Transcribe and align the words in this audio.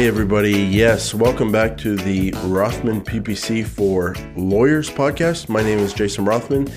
Hey, 0.00 0.08
everybody. 0.08 0.52
Yes, 0.52 1.12
welcome 1.12 1.52
back 1.52 1.76
to 1.76 1.94
the 1.94 2.32
Rothman 2.44 3.02
PPC 3.02 3.66
for 3.66 4.16
Lawyers 4.34 4.88
podcast. 4.88 5.50
My 5.50 5.62
name 5.62 5.78
is 5.78 5.92
Jason 5.92 6.24
Rothman, 6.24 6.72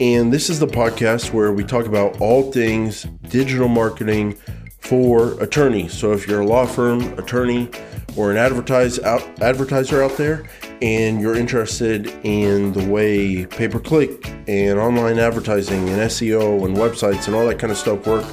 and 0.00 0.32
this 0.32 0.50
is 0.50 0.58
the 0.58 0.66
podcast 0.66 1.32
where 1.32 1.52
we 1.52 1.62
talk 1.62 1.86
about 1.86 2.20
all 2.20 2.50
things 2.50 3.04
digital 3.28 3.68
marketing 3.68 4.36
for 4.80 5.40
attorneys. 5.40 5.92
So, 5.92 6.10
if 6.14 6.26
you're 6.26 6.40
a 6.40 6.46
law 6.46 6.66
firm, 6.66 7.16
attorney, 7.16 7.70
or 8.16 8.32
an 8.32 8.36
advertise 8.36 8.98
out, 8.98 9.22
advertiser 9.40 10.02
out 10.02 10.16
there, 10.16 10.44
and 10.82 11.20
you're 11.20 11.36
interested 11.36 12.08
in 12.24 12.72
the 12.72 12.84
way 12.88 13.46
pay 13.46 13.68
per 13.68 13.78
click 13.78 14.28
and 14.48 14.80
online 14.80 15.20
advertising 15.20 15.88
and 15.90 16.10
SEO 16.10 16.66
and 16.66 16.76
websites 16.76 17.28
and 17.28 17.36
all 17.36 17.46
that 17.46 17.60
kind 17.60 17.70
of 17.70 17.78
stuff 17.78 18.04
work 18.04 18.24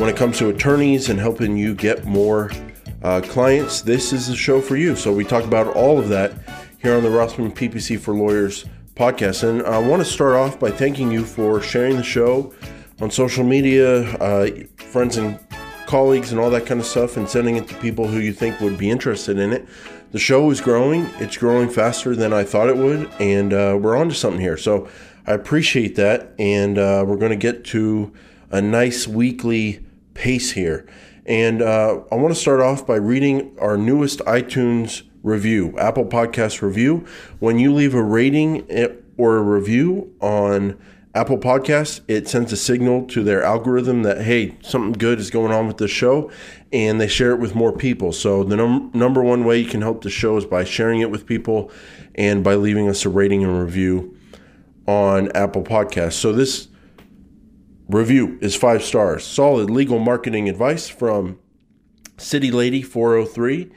when 0.00 0.08
it 0.08 0.16
comes 0.16 0.36
to 0.38 0.48
attorneys 0.48 1.08
and 1.08 1.20
helping 1.20 1.56
you 1.56 1.76
get 1.76 2.04
more 2.04 2.50
uh, 3.02 3.20
clients, 3.20 3.80
this 3.82 4.12
is 4.12 4.26
the 4.26 4.36
show 4.36 4.60
for 4.60 4.76
you. 4.76 4.96
So 4.96 5.12
we 5.12 5.24
talk 5.24 5.44
about 5.44 5.68
all 5.68 5.98
of 5.98 6.08
that 6.08 6.32
here 6.78 6.94
on 6.94 7.02
the 7.02 7.10
Rothman 7.10 7.52
PPC 7.52 7.98
for 7.98 8.14
Lawyers 8.14 8.64
podcast. 8.94 9.48
And 9.48 9.62
I 9.62 9.78
want 9.78 10.00
to 10.00 10.04
start 10.04 10.34
off 10.34 10.58
by 10.58 10.70
thanking 10.70 11.10
you 11.10 11.24
for 11.24 11.60
sharing 11.60 11.96
the 11.96 12.02
show 12.02 12.52
on 13.00 13.10
social 13.10 13.44
media, 13.44 14.02
uh, 14.16 14.50
friends 14.76 15.16
and 15.16 15.38
colleagues, 15.86 16.32
and 16.32 16.40
all 16.40 16.50
that 16.50 16.66
kind 16.66 16.80
of 16.80 16.86
stuff, 16.86 17.16
and 17.16 17.28
sending 17.28 17.56
it 17.56 17.68
to 17.68 17.74
people 17.76 18.06
who 18.08 18.18
you 18.18 18.32
think 18.32 18.60
would 18.60 18.76
be 18.76 18.90
interested 18.90 19.38
in 19.38 19.52
it. 19.52 19.66
The 20.10 20.18
show 20.18 20.50
is 20.50 20.60
growing. 20.60 21.02
It's 21.18 21.36
growing 21.36 21.68
faster 21.68 22.16
than 22.16 22.32
I 22.32 22.42
thought 22.42 22.68
it 22.68 22.76
would, 22.76 23.10
and 23.20 23.52
uh, 23.52 23.78
we're 23.80 23.96
on 23.96 24.08
to 24.08 24.14
something 24.14 24.40
here. 24.40 24.56
So 24.56 24.88
I 25.26 25.32
appreciate 25.32 25.94
that, 25.96 26.34
and 26.38 26.78
uh, 26.78 27.04
we're 27.06 27.16
going 27.16 27.30
to 27.30 27.36
get 27.36 27.64
to 27.66 28.12
a 28.50 28.60
nice 28.60 29.06
weekly 29.06 29.84
pace 30.14 30.52
here. 30.52 30.86
And 31.28 31.60
uh, 31.60 32.00
I 32.10 32.14
want 32.14 32.34
to 32.34 32.40
start 32.40 32.60
off 32.60 32.86
by 32.86 32.96
reading 32.96 33.54
our 33.60 33.76
newest 33.76 34.20
iTunes 34.20 35.02
review, 35.22 35.78
Apple 35.78 36.06
Podcast 36.06 36.62
review. 36.62 37.04
When 37.38 37.58
you 37.58 37.72
leave 37.74 37.92
a 37.92 38.02
rating 38.02 38.64
eh, 38.70 38.88
or 39.18 39.36
a 39.36 39.42
review 39.42 40.14
on 40.20 40.78
Apple 41.14 41.36
Podcasts, 41.36 42.00
it 42.08 42.28
sends 42.28 42.50
a 42.50 42.56
signal 42.56 43.06
to 43.08 43.22
their 43.22 43.42
algorithm 43.42 44.04
that, 44.04 44.22
hey, 44.22 44.56
something 44.62 44.92
good 44.92 45.20
is 45.20 45.30
going 45.30 45.52
on 45.52 45.66
with 45.66 45.76
the 45.76 45.86
show, 45.86 46.30
and 46.72 46.98
they 46.98 47.08
share 47.08 47.32
it 47.32 47.40
with 47.40 47.54
more 47.54 47.72
people. 47.76 48.10
So, 48.10 48.42
the 48.42 48.56
num- 48.56 48.90
number 48.94 49.22
one 49.22 49.44
way 49.44 49.58
you 49.58 49.68
can 49.68 49.82
help 49.82 50.02
the 50.02 50.10
show 50.10 50.38
is 50.38 50.46
by 50.46 50.64
sharing 50.64 51.00
it 51.00 51.10
with 51.10 51.26
people 51.26 51.70
and 52.14 52.42
by 52.42 52.54
leaving 52.54 52.88
us 52.88 53.04
a 53.04 53.10
rating 53.10 53.44
and 53.44 53.60
review 53.60 54.16
on 54.86 55.30
Apple 55.32 55.62
Podcasts. 55.62 56.14
So, 56.14 56.32
this 56.32 56.68
Review 57.88 58.36
is 58.42 58.54
five 58.54 58.82
stars. 58.84 59.24
Solid 59.24 59.70
legal 59.70 59.98
marketing 59.98 60.46
advice 60.46 60.90
from 60.90 61.38
City 62.18 62.50
Lady 62.50 62.82
403. 62.82 63.70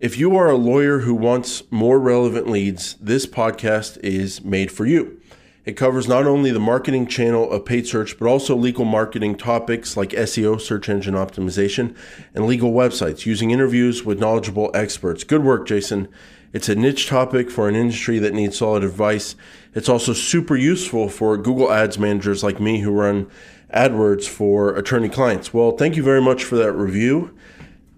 If 0.00 0.18
you 0.18 0.36
are 0.36 0.50
a 0.50 0.54
lawyer 0.54 0.98
who 0.98 1.14
wants 1.14 1.62
more 1.70 1.98
relevant 1.98 2.46
leads, 2.46 2.96
this 2.96 3.24
podcast 3.24 3.98
is 4.04 4.44
made 4.44 4.70
for 4.70 4.84
you. 4.84 5.18
It 5.64 5.78
covers 5.78 6.06
not 6.06 6.26
only 6.26 6.50
the 6.50 6.60
marketing 6.60 7.06
channel 7.06 7.50
of 7.50 7.64
paid 7.64 7.86
search, 7.86 8.18
but 8.18 8.28
also 8.28 8.54
legal 8.54 8.84
marketing 8.84 9.36
topics 9.36 9.96
like 9.96 10.10
SEO, 10.10 10.60
search 10.60 10.90
engine 10.90 11.14
optimization, 11.14 11.96
and 12.34 12.44
legal 12.44 12.72
websites 12.72 13.24
using 13.24 13.50
interviews 13.50 14.04
with 14.04 14.20
knowledgeable 14.20 14.70
experts. 14.74 15.24
Good 15.24 15.42
work, 15.42 15.66
Jason. 15.66 16.08
It's 16.52 16.68
a 16.68 16.74
niche 16.74 17.06
topic 17.06 17.50
for 17.50 17.68
an 17.68 17.74
industry 17.74 18.18
that 18.20 18.32
needs 18.32 18.58
solid 18.58 18.82
advice. 18.82 19.36
It's 19.74 19.88
also 19.88 20.12
super 20.12 20.56
useful 20.56 21.08
for 21.08 21.36
Google 21.36 21.70
Ads 21.70 21.98
managers 21.98 22.42
like 22.42 22.58
me 22.58 22.80
who 22.80 22.90
run 22.90 23.30
AdWords 23.74 24.26
for 24.26 24.74
attorney 24.74 25.10
clients. 25.10 25.52
Well, 25.52 25.76
thank 25.76 25.94
you 25.96 26.02
very 26.02 26.22
much 26.22 26.44
for 26.44 26.56
that 26.56 26.72
review, 26.72 27.36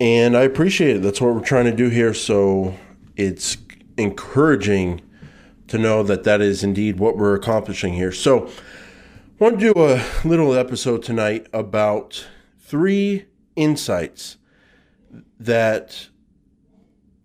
and 0.00 0.36
I 0.36 0.42
appreciate 0.42 0.96
it. 0.96 1.02
That's 1.02 1.20
what 1.20 1.34
we're 1.34 1.40
trying 1.40 1.66
to 1.66 1.74
do 1.74 1.88
here. 1.88 2.12
So 2.12 2.74
it's 3.16 3.56
encouraging 3.96 5.00
to 5.68 5.78
know 5.78 6.02
that 6.02 6.24
that 6.24 6.40
is 6.40 6.64
indeed 6.64 6.98
what 6.98 7.16
we're 7.16 7.34
accomplishing 7.34 7.92
here. 7.92 8.10
So 8.10 8.48
I 8.48 8.50
want 9.38 9.60
to 9.60 9.72
do 9.72 9.80
a 9.80 10.04
little 10.24 10.54
episode 10.54 11.02
tonight 11.02 11.46
about 11.52 12.26
three 12.58 13.26
insights 13.54 14.36
that 15.38 16.09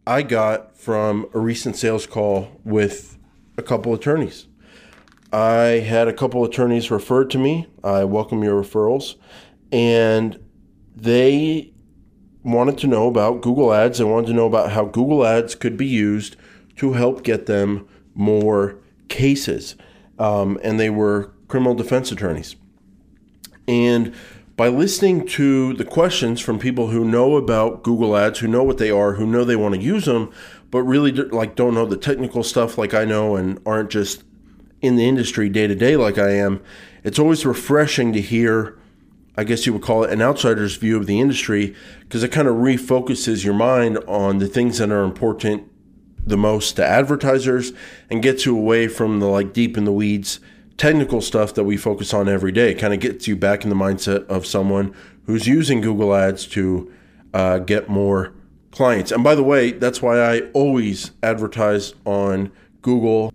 I 0.07 0.21
got 0.21 0.77
from 0.77 1.27
a 1.33 1.39
recent 1.39 1.75
sales 1.75 2.05
call 2.05 2.61
with 2.63 3.17
a 3.57 3.63
couple 3.63 3.91
attorneys. 3.93 4.45
I 5.33 5.83
had 5.83 6.07
a 6.07 6.13
couple 6.13 6.43
attorneys 6.43 6.91
referred 6.91 7.31
to 7.31 7.39
me. 7.39 7.67
I 7.83 8.03
welcome 8.03 8.43
your 8.43 8.61
referrals. 8.61 9.16
And 9.71 10.39
they 10.95 11.73
wanted 12.43 12.77
to 12.79 12.88
know 12.88 13.07
about 13.07 13.41
Google 13.41 13.73
Ads. 13.73 13.97
They 13.97 14.03
wanted 14.03 14.27
to 14.27 14.33
know 14.33 14.45
about 14.45 14.71
how 14.71 14.85
Google 14.85 15.25
Ads 15.25 15.55
could 15.55 15.75
be 15.75 15.88
used 15.88 16.35
to 16.75 16.93
help 16.93 17.23
get 17.23 17.47
them 17.47 17.87
more 18.13 18.77
cases. 19.07 19.75
Um, 20.19 20.59
and 20.63 20.79
they 20.79 20.91
were 20.91 21.33
criminal 21.47 21.73
defense 21.73 22.11
attorneys. 22.11 22.55
And 23.67 24.13
by 24.55 24.67
listening 24.69 25.27
to 25.27 25.73
the 25.73 25.83
questions 25.83 26.39
from 26.39 26.59
people 26.59 26.88
who 26.88 27.03
know 27.03 27.35
about 27.35 27.83
Google 27.83 28.16
Ads, 28.16 28.39
who 28.39 28.47
know 28.47 28.63
what 28.63 28.77
they 28.77 28.89
are, 28.89 29.13
who 29.13 29.25
know 29.25 29.43
they 29.43 29.55
want 29.55 29.75
to 29.75 29.81
use 29.81 30.05
them, 30.05 30.31
but 30.71 30.83
really 30.83 31.11
like 31.11 31.55
don't 31.55 31.73
know 31.73 31.85
the 31.85 31.97
technical 31.97 32.43
stuff 32.43 32.77
like 32.77 32.93
I 32.93 33.05
know 33.05 33.35
and 33.35 33.59
aren't 33.66 33.89
just 33.89 34.23
in 34.81 34.95
the 34.95 35.07
industry 35.07 35.49
day 35.49 35.67
to 35.67 35.75
day 35.75 35.97
like 35.97 36.17
I 36.17 36.31
am, 36.31 36.61
it's 37.03 37.19
always 37.19 37.45
refreshing 37.45 38.13
to 38.13 38.21
hear 38.21 38.77
I 39.38 39.43
guess 39.43 39.66
you 39.66 39.73
would 39.73 39.81
call 39.81 40.05
it 40.05 40.11
an 40.11 40.21
outsider's 40.21 40.77
view 40.77 40.95
of 40.95 41.07
the 41.07 41.19
industry 41.19 41.75
because 41.99 42.23
it 42.23 42.31
kind 42.31 42.47
of 42.47 42.55
refocuses 42.55 43.43
your 43.43 43.53
mind 43.53 43.97
on 44.07 44.37
the 44.37 44.47
things 44.47 44.77
that 44.77 44.91
are 44.91 45.03
important 45.03 45.69
the 46.25 46.37
most 46.37 46.77
to 46.77 46.85
advertisers 46.85 47.73
and 48.09 48.23
gets 48.23 48.45
you 48.45 48.57
away 48.57 48.87
from 48.87 49.19
the 49.19 49.27
like 49.27 49.51
deep 49.51 49.77
in 49.77 49.83
the 49.83 49.91
weeds 49.91 50.39
technical 50.77 51.21
stuff 51.21 51.53
that 51.53 51.63
we 51.63 51.77
focus 51.77 52.13
on 52.13 52.27
every 52.27 52.51
day. 52.51 52.73
Kind 52.73 52.93
of 52.93 52.99
gets 52.99 53.27
you 53.27 53.35
back 53.35 53.63
in 53.63 53.69
the 53.69 53.75
mindset 53.75 54.25
of 54.27 54.45
someone 54.45 54.93
who's 55.25 55.47
using 55.47 55.81
Google 55.81 56.13
Ads 56.13 56.45
to 56.47 56.91
uh, 57.33 57.59
get 57.59 57.89
more 57.89 58.33
clients. 58.71 59.11
And 59.11 59.23
by 59.23 59.35
the 59.35 59.43
way, 59.43 59.71
that's 59.71 60.01
why 60.01 60.19
I 60.19 60.41
always 60.51 61.11
advertise 61.23 61.93
on 62.05 62.51
Google. 62.81 63.33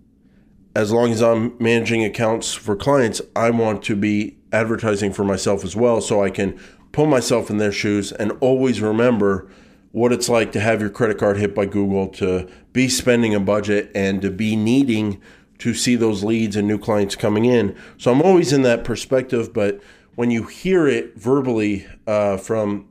As 0.75 0.91
long 0.91 1.11
as 1.11 1.21
I'm 1.21 1.55
managing 1.59 2.03
accounts 2.05 2.53
for 2.53 2.75
clients, 2.75 3.21
I 3.35 3.49
want 3.49 3.83
to 3.83 3.95
be 3.95 4.37
advertising 4.53 5.11
for 5.11 5.23
myself 5.23 5.63
as 5.63 5.75
well 5.75 5.99
so 5.99 6.23
I 6.23 6.29
can 6.29 6.59
put 6.91 7.07
myself 7.07 7.49
in 7.49 7.57
their 7.57 7.71
shoes 7.71 8.11
and 8.11 8.31
always 8.39 8.81
remember 8.81 9.49
what 9.91 10.13
it's 10.13 10.29
like 10.29 10.51
to 10.53 10.59
have 10.59 10.79
your 10.79 10.89
credit 10.89 11.17
card 11.17 11.37
hit 11.37 11.53
by 11.53 11.65
Google, 11.65 12.07
to 12.07 12.49
be 12.71 12.87
spending 12.87 13.35
a 13.35 13.39
budget, 13.39 13.91
and 13.93 14.21
to 14.21 14.31
be 14.31 14.55
needing 14.55 15.21
to 15.61 15.75
see 15.75 15.95
those 15.95 16.23
leads 16.23 16.55
and 16.55 16.67
new 16.67 16.79
clients 16.79 17.15
coming 17.15 17.45
in. 17.45 17.77
So 17.99 18.11
I'm 18.11 18.23
always 18.23 18.51
in 18.51 18.63
that 18.63 18.83
perspective, 18.83 19.53
but 19.53 19.79
when 20.15 20.31
you 20.31 20.45
hear 20.45 20.87
it 20.87 21.15
verbally 21.15 21.85
uh, 22.07 22.37
from 22.37 22.89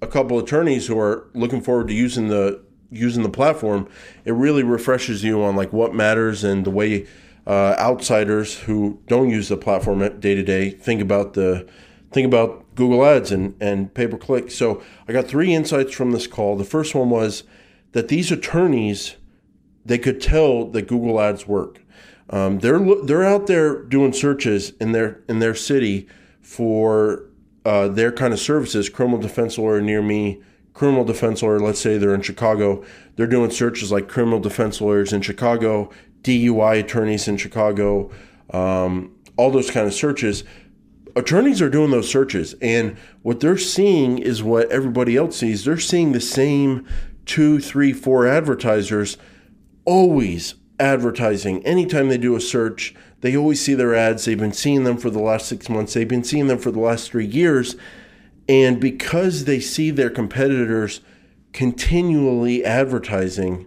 a 0.00 0.06
couple 0.06 0.38
attorneys 0.38 0.86
who 0.86 0.96
are 0.96 1.28
looking 1.34 1.60
forward 1.60 1.88
to 1.88 1.94
using 1.94 2.28
the 2.28 2.62
using 2.92 3.24
the 3.24 3.28
platform, 3.28 3.88
it 4.24 4.30
really 4.30 4.62
refreshes 4.62 5.24
you 5.24 5.42
on 5.42 5.56
like 5.56 5.72
what 5.72 5.92
matters 5.92 6.44
and 6.44 6.64
the 6.64 6.70
way 6.70 7.04
uh, 7.48 7.74
outsiders 7.78 8.60
who 8.60 9.02
don't 9.08 9.28
use 9.28 9.48
the 9.48 9.56
platform 9.56 9.98
day 10.20 10.36
to 10.36 10.42
day 10.44 10.70
think 10.70 11.02
about 11.02 11.34
the 11.34 11.68
think 12.12 12.26
about 12.28 12.64
Google 12.76 13.04
Ads 13.04 13.32
and 13.32 13.56
and 13.60 13.92
pay 13.92 14.06
per 14.06 14.16
click. 14.16 14.52
So 14.52 14.80
I 15.08 15.12
got 15.12 15.26
three 15.26 15.52
insights 15.52 15.92
from 15.92 16.12
this 16.12 16.28
call. 16.28 16.54
The 16.54 16.62
first 16.62 16.94
one 16.94 17.10
was 17.10 17.42
that 17.90 18.06
these 18.06 18.30
attorneys 18.30 19.16
they 19.88 19.98
could 19.98 20.20
tell 20.20 20.66
that 20.66 20.86
Google 20.86 21.20
Ads 21.20 21.48
work. 21.48 21.80
Um, 22.30 22.58
they're 22.58 22.80
they're 23.04 23.24
out 23.24 23.46
there 23.46 23.82
doing 23.82 24.12
searches 24.12 24.72
in 24.80 24.92
their 24.92 25.20
in 25.28 25.38
their 25.38 25.54
city 25.54 26.08
for 26.42 27.24
uh, 27.64 27.88
their 27.88 28.12
kind 28.12 28.32
of 28.32 28.40
services. 28.40 28.88
Criminal 28.88 29.18
defense 29.20 29.58
lawyer 29.58 29.80
near 29.80 30.02
me, 30.02 30.42
criminal 30.74 31.04
defense 31.04 31.42
lawyer. 31.42 31.60
Let's 31.60 31.80
say 31.80 31.96
they're 31.96 32.14
in 32.14 32.22
Chicago. 32.22 32.84
They're 33.16 33.26
doing 33.26 33.50
searches 33.50 33.90
like 33.90 34.08
criminal 34.08 34.40
defense 34.40 34.80
lawyers 34.80 35.12
in 35.12 35.22
Chicago, 35.22 35.90
DUI 36.22 36.80
attorneys 36.80 37.28
in 37.28 37.36
Chicago, 37.36 38.10
um, 38.50 39.14
all 39.36 39.50
those 39.50 39.70
kind 39.70 39.86
of 39.86 39.94
searches. 39.94 40.44
Attorneys 41.16 41.60
are 41.60 41.70
doing 41.70 41.90
those 41.90 42.08
searches, 42.08 42.54
and 42.60 42.96
what 43.22 43.40
they're 43.40 43.58
seeing 43.58 44.18
is 44.18 44.42
what 44.42 44.70
everybody 44.70 45.16
else 45.16 45.38
sees. 45.38 45.64
They're 45.64 45.78
seeing 45.78 46.12
the 46.12 46.20
same 46.20 46.86
two, 47.24 47.58
three, 47.58 47.92
four 47.92 48.26
advertisers 48.26 49.16
always 49.84 50.54
advertising. 50.80 51.64
Anytime 51.66 52.08
they 52.08 52.18
do 52.18 52.36
a 52.36 52.40
search, 52.40 52.94
they 53.20 53.36
always 53.36 53.60
see 53.60 53.74
their 53.74 53.94
ads. 53.94 54.24
They've 54.24 54.38
been 54.38 54.52
seeing 54.52 54.84
them 54.84 54.96
for 54.96 55.10
the 55.10 55.20
last 55.20 55.48
six 55.48 55.68
months, 55.68 55.94
they've 55.94 56.08
been 56.08 56.24
seeing 56.24 56.46
them 56.46 56.58
for 56.58 56.70
the 56.70 56.80
last 56.80 57.10
three 57.10 57.26
years. 57.26 57.76
And 58.48 58.80
because 58.80 59.44
they 59.44 59.60
see 59.60 59.90
their 59.90 60.08
competitors 60.08 61.00
continually 61.52 62.64
advertising, 62.64 63.66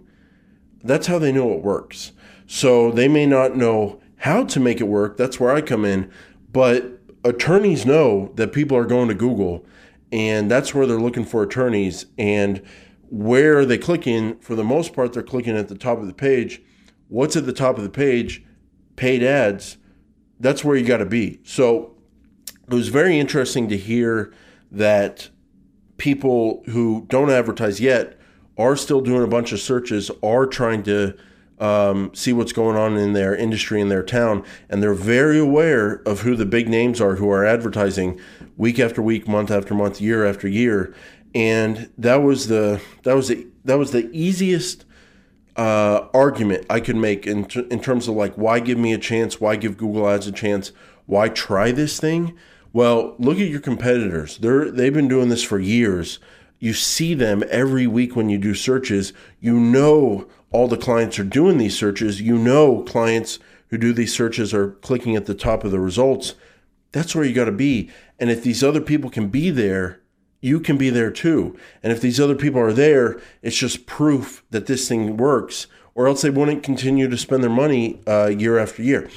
that's 0.82 1.06
how 1.06 1.18
they 1.18 1.30
know 1.30 1.52
it 1.52 1.62
works. 1.62 2.12
So 2.46 2.90
they 2.90 3.06
may 3.06 3.26
not 3.26 3.56
know 3.56 4.00
how 4.18 4.44
to 4.44 4.60
make 4.60 4.80
it 4.80 4.88
work. 4.88 5.16
That's 5.16 5.38
where 5.38 5.54
I 5.54 5.60
come 5.60 5.84
in. 5.84 6.10
But 6.52 7.00
attorneys 7.24 7.86
know 7.86 8.32
that 8.34 8.52
people 8.52 8.76
are 8.76 8.84
going 8.84 9.08
to 9.08 9.14
Google, 9.14 9.64
and 10.10 10.50
that's 10.50 10.74
where 10.74 10.86
they're 10.86 10.98
looking 10.98 11.24
for 11.24 11.42
attorneys. 11.42 12.06
And 12.18 12.62
where 13.08 13.64
they 13.64 13.78
clicking? 13.78 14.38
For 14.40 14.54
the 14.54 14.64
most 14.64 14.94
part, 14.94 15.12
they're 15.12 15.22
clicking 15.22 15.56
at 15.56 15.68
the 15.68 15.78
top 15.78 15.98
of 15.98 16.06
the 16.06 16.12
page. 16.12 16.60
What's 17.12 17.36
at 17.36 17.44
the 17.44 17.52
top 17.52 17.76
of 17.76 17.84
the 17.84 17.90
page? 17.90 18.42
Paid 18.96 19.22
ads. 19.22 19.76
That's 20.40 20.64
where 20.64 20.76
you 20.76 20.86
got 20.86 20.96
to 20.96 21.04
be. 21.04 21.40
So 21.44 21.94
it 22.66 22.72
was 22.72 22.88
very 22.88 23.18
interesting 23.18 23.68
to 23.68 23.76
hear 23.76 24.32
that 24.70 25.28
people 25.98 26.62
who 26.70 27.04
don't 27.10 27.28
advertise 27.28 27.82
yet 27.82 28.18
are 28.56 28.76
still 28.76 29.02
doing 29.02 29.22
a 29.22 29.26
bunch 29.26 29.52
of 29.52 29.60
searches, 29.60 30.10
are 30.22 30.46
trying 30.46 30.84
to 30.84 31.14
um, 31.58 32.14
see 32.14 32.32
what's 32.32 32.54
going 32.54 32.78
on 32.78 32.96
in 32.96 33.12
their 33.12 33.36
industry 33.36 33.82
in 33.82 33.90
their 33.90 34.02
town, 34.02 34.42
and 34.70 34.82
they're 34.82 34.94
very 34.94 35.38
aware 35.38 36.00
of 36.06 36.20
who 36.20 36.34
the 36.34 36.46
big 36.46 36.66
names 36.66 36.98
are 36.98 37.16
who 37.16 37.28
are 37.30 37.44
advertising 37.44 38.18
week 38.56 38.80
after 38.80 39.02
week, 39.02 39.28
month 39.28 39.50
after 39.50 39.74
month, 39.74 40.00
year 40.00 40.24
after 40.24 40.48
year, 40.48 40.94
and 41.34 41.90
that 41.98 42.22
was 42.22 42.48
the 42.48 42.80
that 43.02 43.14
was 43.14 43.28
the 43.28 43.46
that 43.66 43.76
was 43.76 43.90
the 43.90 44.10
easiest 44.12 44.86
uh, 45.56 46.08
argument 46.14 46.66
I 46.70 46.80
could 46.80 46.96
make 46.96 47.26
in 47.26 47.44
in 47.70 47.80
terms 47.80 48.08
of 48.08 48.14
like 48.14 48.34
why 48.34 48.60
give 48.60 48.78
me 48.78 48.92
a 48.92 48.98
chance, 48.98 49.40
why 49.40 49.56
give 49.56 49.76
Google 49.76 50.08
Ads 50.08 50.26
a 50.26 50.32
chance, 50.32 50.72
why 51.06 51.28
try 51.28 51.72
this 51.72 51.98
thing. 52.00 52.36
Well, 52.72 53.14
look 53.18 53.38
at 53.38 53.48
your 53.48 53.60
competitors. 53.60 54.38
They're 54.38 54.70
they've 54.70 54.94
been 54.94 55.08
doing 55.08 55.28
this 55.28 55.42
for 55.42 55.58
years. 55.58 56.18
You 56.58 56.72
see 56.72 57.14
them 57.14 57.42
every 57.50 57.86
week 57.86 58.14
when 58.14 58.30
you 58.30 58.38
do 58.38 58.54
searches. 58.54 59.12
You 59.40 59.58
know 59.58 60.28
all 60.52 60.68
the 60.68 60.76
clients 60.76 61.18
are 61.18 61.24
doing 61.24 61.58
these 61.58 61.76
searches. 61.76 62.20
You 62.20 62.38
know 62.38 62.82
clients 62.82 63.38
who 63.68 63.78
do 63.78 63.92
these 63.92 64.14
searches 64.14 64.54
are 64.54 64.72
clicking 64.72 65.16
at 65.16 65.26
the 65.26 65.34
top 65.34 65.64
of 65.64 65.70
the 65.70 65.80
results. 65.80 66.34
That's 66.92 67.14
where 67.14 67.24
you 67.24 67.34
got 67.34 67.46
to 67.46 67.52
be. 67.52 67.90
And 68.18 68.30
if 68.30 68.42
these 68.42 68.62
other 68.62 68.80
people 68.80 69.10
can 69.10 69.28
be 69.28 69.50
there, 69.50 70.01
you 70.42 70.60
can 70.60 70.76
be 70.76 70.90
there 70.90 71.10
too. 71.10 71.56
And 71.82 71.90
if 71.90 72.02
these 72.02 72.20
other 72.20 72.34
people 72.34 72.60
are 72.60 72.72
there, 72.72 73.18
it's 73.40 73.56
just 73.56 73.86
proof 73.86 74.44
that 74.50 74.66
this 74.66 74.86
thing 74.86 75.16
works, 75.16 75.68
or 75.94 76.06
else 76.06 76.20
they 76.20 76.30
wouldn't 76.30 76.62
continue 76.62 77.08
to 77.08 77.16
spend 77.16 77.42
their 77.42 77.50
money 77.50 78.00
uh, 78.06 78.26
year 78.26 78.58
after 78.58 78.82
year. 78.82 79.08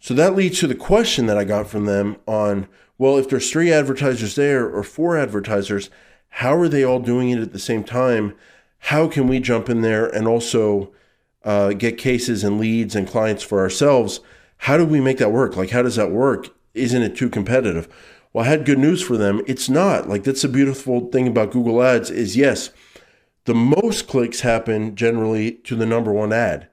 So 0.00 0.14
that 0.14 0.34
leads 0.34 0.58
to 0.60 0.66
the 0.66 0.74
question 0.74 1.26
that 1.26 1.38
I 1.38 1.44
got 1.44 1.68
from 1.68 1.84
them 1.84 2.16
on 2.26 2.66
well, 2.98 3.18
if 3.18 3.28
there's 3.28 3.50
three 3.50 3.72
advertisers 3.72 4.36
there 4.36 4.68
or 4.68 4.84
four 4.84 5.16
advertisers, 5.16 5.90
how 6.28 6.54
are 6.54 6.68
they 6.68 6.84
all 6.84 7.00
doing 7.00 7.30
it 7.30 7.40
at 7.40 7.52
the 7.52 7.58
same 7.58 7.82
time? 7.82 8.34
How 8.78 9.08
can 9.08 9.26
we 9.26 9.40
jump 9.40 9.68
in 9.68 9.80
there 9.80 10.06
and 10.06 10.28
also 10.28 10.92
uh, 11.44 11.72
get 11.72 11.98
cases 11.98 12.44
and 12.44 12.60
leads 12.60 12.94
and 12.94 13.08
clients 13.08 13.42
for 13.42 13.58
ourselves? 13.60 14.20
How 14.58 14.76
do 14.76 14.84
we 14.84 15.00
make 15.00 15.18
that 15.18 15.32
work? 15.32 15.56
Like, 15.56 15.70
how 15.70 15.82
does 15.82 15.96
that 15.96 16.12
work? 16.12 16.50
Isn't 16.74 17.02
it 17.02 17.16
too 17.16 17.28
competitive? 17.28 17.88
Well, 18.32 18.44
I 18.44 18.48
had 18.48 18.64
good 18.64 18.78
news 18.78 19.02
for 19.02 19.16
them. 19.16 19.42
It's 19.46 19.68
not. 19.68 20.08
Like, 20.08 20.24
that's 20.24 20.42
the 20.42 20.48
beautiful 20.48 21.08
thing 21.10 21.28
about 21.28 21.50
Google 21.50 21.82
Ads 21.82 22.10
is 22.10 22.36
yes, 22.36 22.70
the 23.44 23.54
most 23.54 24.06
clicks 24.06 24.40
happen 24.40 24.94
generally 24.94 25.52
to 25.52 25.76
the 25.76 25.86
number 25.86 26.12
one 26.12 26.32
ad. 26.32 26.68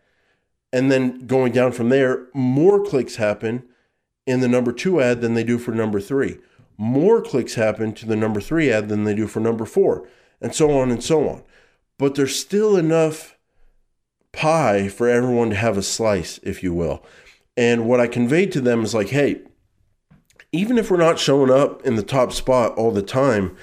And 0.72 0.92
then 0.92 1.26
going 1.26 1.52
down 1.52 1.72
from 1.72 1.90
there, 1.90 2.28
more 2.34 2.84
clicks 2.84 3.16
happen 3.16 3.64
in 4.26 4.40
the 4.40 4.48
number 4.48 4.72
two 4.72 5.02
ad 5.02 5.22
than 5.22 5.34
they 5.34 5.44
do 5.44 5.58
for 5.58 5.72
number 5.72 6.00
three. 6.00 6.38
More 6.78 7.22
clicks 7.22 7.56
happen 7.56 7.94
to 7.96 8.06
the 8.06 8.16
number 8.16 8.40
three 8.40 8.72
ad 8.72 8.88
than 8.88 9.04
they 9.04 9.16
do 9.16 9.28
for 9.28 9.40
number 9.40 9.66
four, 9.66 10.08
and 10.40 10.56
so 10.56 10.72
on 10.72 10.92
and 10.92 11.04
so 11.04 11.28
on. 11.28 11.44
But 11.98 12.16
there's 12.16 12.36
still 12.40 12.78
enough 12.78 13.38
pie 14.32 14.88
for 14.88 15.10
everyone 15.10 15.50
to 15.50 15.56
have 15.56 15.78
a 15.78 15.84
slice, 15.84 16.40
if 16.44 16.64
you 16.64 16.74
will. 16.74 17.04
And 17.58 17.86
what 17.86 18.00
I 18.00 18.08
conveyed 18.08 18.52
to 18.54 18.62
them 18.62 18.84
is 18.84 18.94
like, 18.94 19.10
hey, 19.10 19.42
even 20.52 20.78
if 20.78 20.90
we're 20.90 20.98
not 20.98 21.20
showing 21.20 21.52
up 21.52 21.86
in 21.86 21.96
the 21.96 22.04
top 22.04 22.32
spot 22.32 22.76
all 22.76 22.92
the 22.92 23.02
time, 23.02 23.56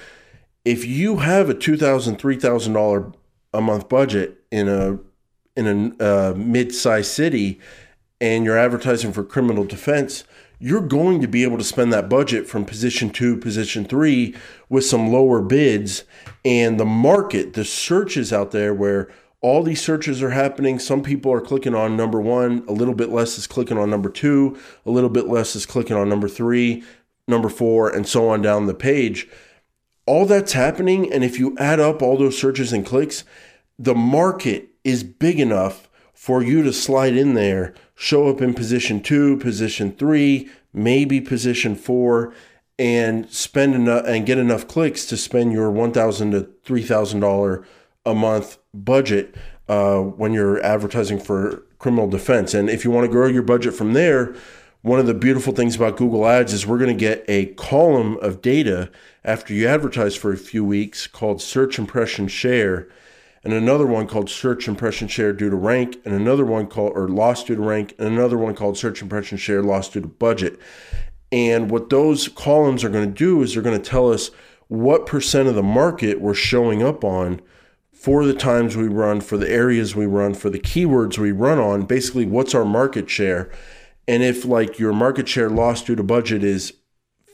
if 0.63 0.85
you 0.85 1.17
have 1.17 1.49
a 1.49 1.53
$2,000, 1.53 2.17
$3,000 2.17 3.13
a 3.53 3.61
month 3.61 3.89
budget 3.89 4.37
in 4.51 4.67
a 4.67 4.99
in 5.55 5.95
a 5.99 6.03
uh, 6.03 6.33
mid-sized 6.35 7.11
city 7.11 7.59
and 8.21 8.45
you're 8.45 8.57
advertising 8.57 9.11
for 9.11 9.23
criminal 9.23 9.63
defense, 9.63 10.23
you're 10.59 10.81
going 10.81 11.19
to 11.21 11.27
be 11.27 11.43
able 11.43 11.57
to 11.57 11.63
spend 11.63 11.91
that 11.91 12.09
budget 12.09 12.47
from 12.47 12.63
position 12.63 13.09
two, 13.09 13.37
position 13.37 13.83
three 13.83 14.35
with 14.69 14.85
some 14.85 15.11
lower 15.11 15.41
bids. 15.41 16.03
And 16.45 16.79
the 16.79 16.85
market, 16.85 17.53
the 17.53 17.65
searches 17.65 18.31
out 18.31 18.51
there 18.51 18.73
where 18.73 19.09
all 19.41 19.63
these 19.63 19.81
searches 19.81 20.21
are 20.23 20.31
happening. 20.31 20.79
Some 20.79 21.03
people 21.03 21.31
are 21.31 21.41
clicking 21.41 21.75
on 21.75 21.95
number 21.95 22.19
one, 22.19 22.63
a 22.67 22.71
little 22.71 22.95
bit 22.95 23.09
less 23.09 23.37
is 23.37 23.47
clicking 23.47 23.77
on 23.77 23.89
number 23.89 24.09
two, 24.09 24.57
a 24.85 24.91
little 24.91 25.09
bit 25.09 25.27
less 25.27 25.55
is 25.55 25.65
clicking 25.65 25.95
on 25.95 26.09
number 26.09 26.27
three, 26.27 26.83
number 27.27 27.49
four, 27.49 27.89
and 27.89 28.07
so 28.07 28.29
on 28.29 28.41
down 28.41 28.65
the 28.65 28.73
page. 28.73 29.27
All 30.05 30.25
that's 30.25 30.53
happening. 30.53 31.11
And 31.11 31.23
if 31.23 31.37
you 31.37 31.55
add 31.57 31.79
up 31.79 32.01
all 32.01 32.17
those 32.17 32.37
searches 32.37 32.73
and 32.73 32.85
clicks, 32.85 33.23
the 33.77 33.95
market 33.95 34.69
is 34.83 35.03
big 35.03 35.39
enough 35.39 35.89
for 36.13 36.41
you 36.41 36.63
to 36.63 36.73
slide 36.73 37.15
in 37.15 37.33
there 37.33 37.75
show 37.97 38.27
up 38.29 38.41
in 38.41 38.53
position 38.53 39.01
two, 39.01 39.37
position 39.37 39.91
three, 39.91 40.49
maybe 40.71 41.19
position 41.19 41.75
four, 41.75 42.33
and 42.79 43.29
spend 43.31 43.73
enough 43.73 44.05
and 44.05 44.25
get 44.25 44.37
enough 44.37 44.67
clicks 44.67 45.05
to 45.07 45.17
spend 45.17 45.51
your 45.51 45.71
one 45.71 45.91
thousand 45.91 46.31
to 46.31 46.47
three 46.63 46.83
thousand 46.83 47.19
dollar 47.19 47.65
a 48.07 48.15
month 48.15 48.57
budget 48.73 49.35
uh, 49.67 49.99
when 49.99 50.33
you're 50.33 50.63
advertising 50.63 51.19
for 51.19 51.63
criminal 51.79 52.07
defense. 52.07 52.53
And 52.53 52.69
if 52.69 52.83
you 52.83 52.91
want 52.91 53.05
to 53.05 53.11
grow 53.11 53.27
your 53.27 53.43
budget 53.43 53.73
from 53.73 53.93
there, 53.93 54.35
one 54.81 54.99
of 54.99 55.05
the 55.05 55.13
beautiful 55.13 55.53
things 55.53 55.75
about 55.75 55.97
Google 55.97 56.25
Ads 56.25 56.53
is 56.53 56.65
we're 56.65 56.77
going 56.77 56.95
to 56.95 56.99
get 56.99 57.25
a 57.27 57.47
column 57.55 58.17
of 58.17 58.41
data 58.41 58.89
after 59.23 59.53
you 59.53 59.67
advertise 59.67 60.15
for 60.15 60.31
a 60.31 60.37
few 60.37 60.63
weeks 60.63 61.07
called 61.07 61.41
search 61.41 61.77
impression 61.77 62.27
share 62.27 62.87
and 63.43 63.53
another 63.53 63.85
one 63.85 64.07
called 64.07 64.29
search 64.29 64.67
impression 64.67 65.07
share 65.07 65.31
due 65.31 65.49
to 65.49 65.55
rank, 65.55 65.97
and 66.03 66.13
another 66.13 66.43
one 66.43 66.67
called 66.67 66.91
or 66.97 67.07
loss 67.07 67.45
due 67.45 67.55
to 67.55 67.61
rank, 67.61 67.95
and 67.97 68.07
another 68.07 68.37
one 68.37 68.53
called 68.53 68.77
search 68.77 69.01
impression 69.01 69.37
share 69.37 69.63
loss 69.63 69.87
due 69.87 70.01
to 70.01 70.07
budget. 70.07 70.59
And 71.31 71.71
what 71.71 71.89
those 71.89 72.27
columns 72.27 72.83
are 72.83 72.89
going 72.89 73.07
to 73.07 73.13
do 73.13 73.41
is 73.41 73.53
they're 73.53 73.63
going 73.63 73.81
to 73.81 73.89
tell 73.89 74.11
us 74.11 74.31
what 74.67 75.05
percent 75.05 75.47
of 75.47 75.55
the 75.55 75.63
market 75.63 76.19
we're 76.19 76.33
showing 76.33 76.83
up 76.83 77.05
on 77.05 77.41
for 78.07 78.23
the 78.23 78.33
times 78.33 78.77
we 78.77 78.87
run, 78.87 79.19
for 79.19 79.35
the 79.35 79.51
areas 79.51 79.93
we 79.93 80.05
run, 80.05 80.33
for 80.33 80.49
the 80.49 80.61
keywords 80.61 81.17
we 81.17 81.33
run 81.33 81.59
on, 81.59 81.81
basically 81.81 82.25
what's 82.25 82.55
our 82.55 82.63
market 82.63 83.09
share. 83.09 83.51
And 84.07 84.23
if 84.23 84.45
like 84.45 84.79
your 84.79 84.93
market 84.93 85.27
share 85.27 85.49
loss 85.49 85.83
due 85.83 85.93
to 85.97 86.03
budget 86.03 86.41
is 86.41 86.71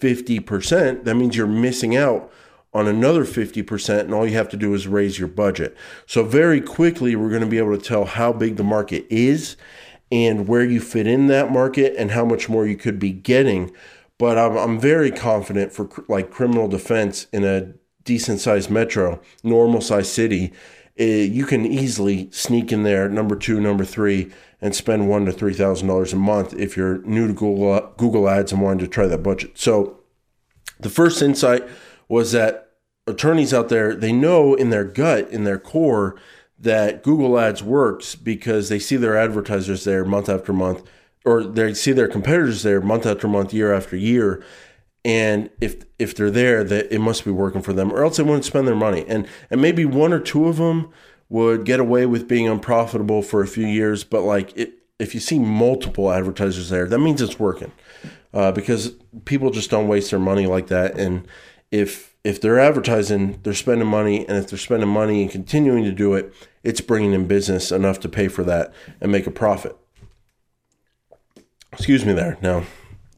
50%, 0.01 1.03
that 1.03 1.13
means 1.13 1.37
you're 1.37 1.45
missing 1.45 1.95
out 1.95 2.33
on 2.73 2.87
another 2.87 3.23
50%, 3.23 3.99
and 3.99 4.15
all 4.15 4.25
you 4.25 4.33
have 4.33 4.49
to 4.49 4.57
do 4.57 4.73
is 4.73 4.87
raise 4.87 5.19
your 5.19 5.27
budget. 5.27 5.77
So, 6.07 6.23
very 6.23 6.59
quickly, 6.59 7.15
we're 7.15 7.29
going 7.29 7.41
to 7.41 7.47
be 7.47 7.59
able 7.59 7.77
to 7.77 7.83
tell 7.83 8.05
how 8.05 8.33
big 8.33 8.55
the 8.55 8.63
market 8.63 9.05
is 9.11 9.55
and 10.11 10.47
where 10.47 10.65
you 10.65 10.81
fit 10.81 11.05
in 11.05 11.27
that 11.27 11.51
market 11.51 11.93
and 11.99 12.09
how 12.09 12.25
much 12.25 12.49
more 12.49 12.65
you 12.65 12.77
could 12.77 12.97
be 12.97 13.11
getting. 13.11 13.71
But 14.17 14.39
I'm, 14.39 14.57
I'm 14.57 14.79
very 14.79 15.11
confident 15.11 15.71
for 15.71 15.87
like 16.07 16.31
criminal 16.31 16.67
defense 16.67 17.27
in 17.31 17.43
a 17.43 17.75
decent 18.03 18.39
sized 18.39 18.69
metro, 18.69 19.21
normal 19.43 19.81
sized 19.81 20.11
city. 20.11 20.51
Uh, 20.99 21.03
you 21.03 21.45
can 21.45 21.65
easily 21.65 22.29
sneak 22.31 22.71
in 22.71 22.83
there, 22.83 23.09
number 23.09 23.35
two, 23.35 23.59
number 23.59 23.83
three, 23.83 24.31
and 24.61 24.75
spend 24.75 25.09
one 25.09 25.25
to 25.25 25.31
three 25.31 25.53
thousand 25.53 25.87
dollars 25.87 26.13
a 26.13 26.17
month 26.17 26.53
if 26.53 26.77
you're 26.77 26.99
new 26.99 27.27
to 27.27 27.33
Google 27.33 27.93
Google 27.97 28.29
Ads 28.29 28.51
and 28.51 28.61
wanting 28.61 28.85
to 28.85 28.87
try 28.87 29.07
that 29.07 29.23
budget. 29.23 29.51
So, 29.57 29.99
the 30.79 30.89
first 30.89 31.21
insight 31.21 31.63
was 32.07 32.31
that 32.33 32.73
attorneys 33.07 33.53
out 33.53 33.69
there 33.69 33.95
they 33.95 34.13
know 34.13 34.53
in 34.53 34.69
their 34.69 34.85
gut 34.85 35.29
in 35.29 35.43
their 35.43 35.59
core 35.59 36.15
that 36.57 37.03
Google 37.03 37.37
Ads 37.37 37.61
works 37.61 38.15
because 38.15 38.69
they 38.69 38.79
see 38.79 38.95
their 38.95 39.17
advertisers 39.17 39.83
there 39.83 40.05
month 40.05 40.29
after 40.29 40.53
month 40.53 40.83
or 41.25 41.43
they 41.43 41.73
see 41.73 41.91
their 41.91 42.07
competitors 42.07 42.63
there 42.63 42.79
month 42.79 43.05
after 43.05 43.27
month 43.27 43.53
year 43.53 43.73
after 43.73 43.97
year 43.97 44.43
and 45.05 45.49
if 45.59 45.83
if 45.99 46.15
they're 46.15 46.31
there 46.31 46.63
that 46.63 46.93
it 46.93 46.99
must 46.99 47.25
be 47.25 47.31
working 47.31 47.61
for 47.61 47.73
them 47.73 47.91
or 47.91 48.03
else 48.03 48.17
they 48.17 48.23
wouldn't 48.23 48.45
spend 48.45 48.67
their 48.67 48.75
money 48.75 49.05
and 49.07 49.27
and 49.49 49.61
maybe 49.61 49.85
one 49.85 50.13
or 50.13 50.19
two 50.19 50.47
of 50.47 50.57
them 50.57 50.89
would 51.29 51.65
get 51.65 51.79
away 51.79 52.05
with 52.05 52.27
being 52.27 52.47
unprofitable 52.47 53.21
for 53.21 53.41
a 53.41 53.47
few 53.47 53.65
years 53.65 54.03
but 54.03 54.21
like 54.21 54.55
it, 54.55 54.73
if 54.99 55.13
you 55.13 55.19
see 55.19 55.39
multiple 55.39 56.11
advertisers 56.11 56.69
there 56.69 56.87
that 56.87 56.99
means 56.99 57.21
it's 57.21 57.39
working 57.39 57.71
uh, 58.33 58.51
because 58.51 58.95
people 59.25 59.51
just 59.51 59.69
don't 59.69 59.87
waste 59.87 60.09
their 60.11 60.19
money 60.19 60.47
like 60.47 60.67
that 60.67 60.97
and 60.97 61.27
if 61.71 62.13
if 62.23 62.39
they're 62.39 62.59
advertising, 62.59 63.39
they're 63.43 63.53
spending 63.53 63.87
money, 63.87 64.27
and 64.27 64.37
if 64.37 64.47
they're 64.47 64.59
spending 64.59 64.87
money 64.87 65.23
and 65.23 65.31
continuing 65.31 65.83
to 65.83 65.91
do 65.91 66.13
it, 66.13 66.33
it's 66.63 66.79
bringing 66.79 67.13
in 67.13 67.27
business 67.27 67.71
enough 67.71 67.99
to 67.99 68.09
pay 68.09 68.29
for 68.29 68.43
that 68.43 68.73
and 69.01 69.11
make 69.11 69.27
a 69.27 69.31
profit. 69.31 69.75
Excuse 71.73 72.05
me 72.05 72.13
there. 72.13 72.37
Now, 72.41 72.63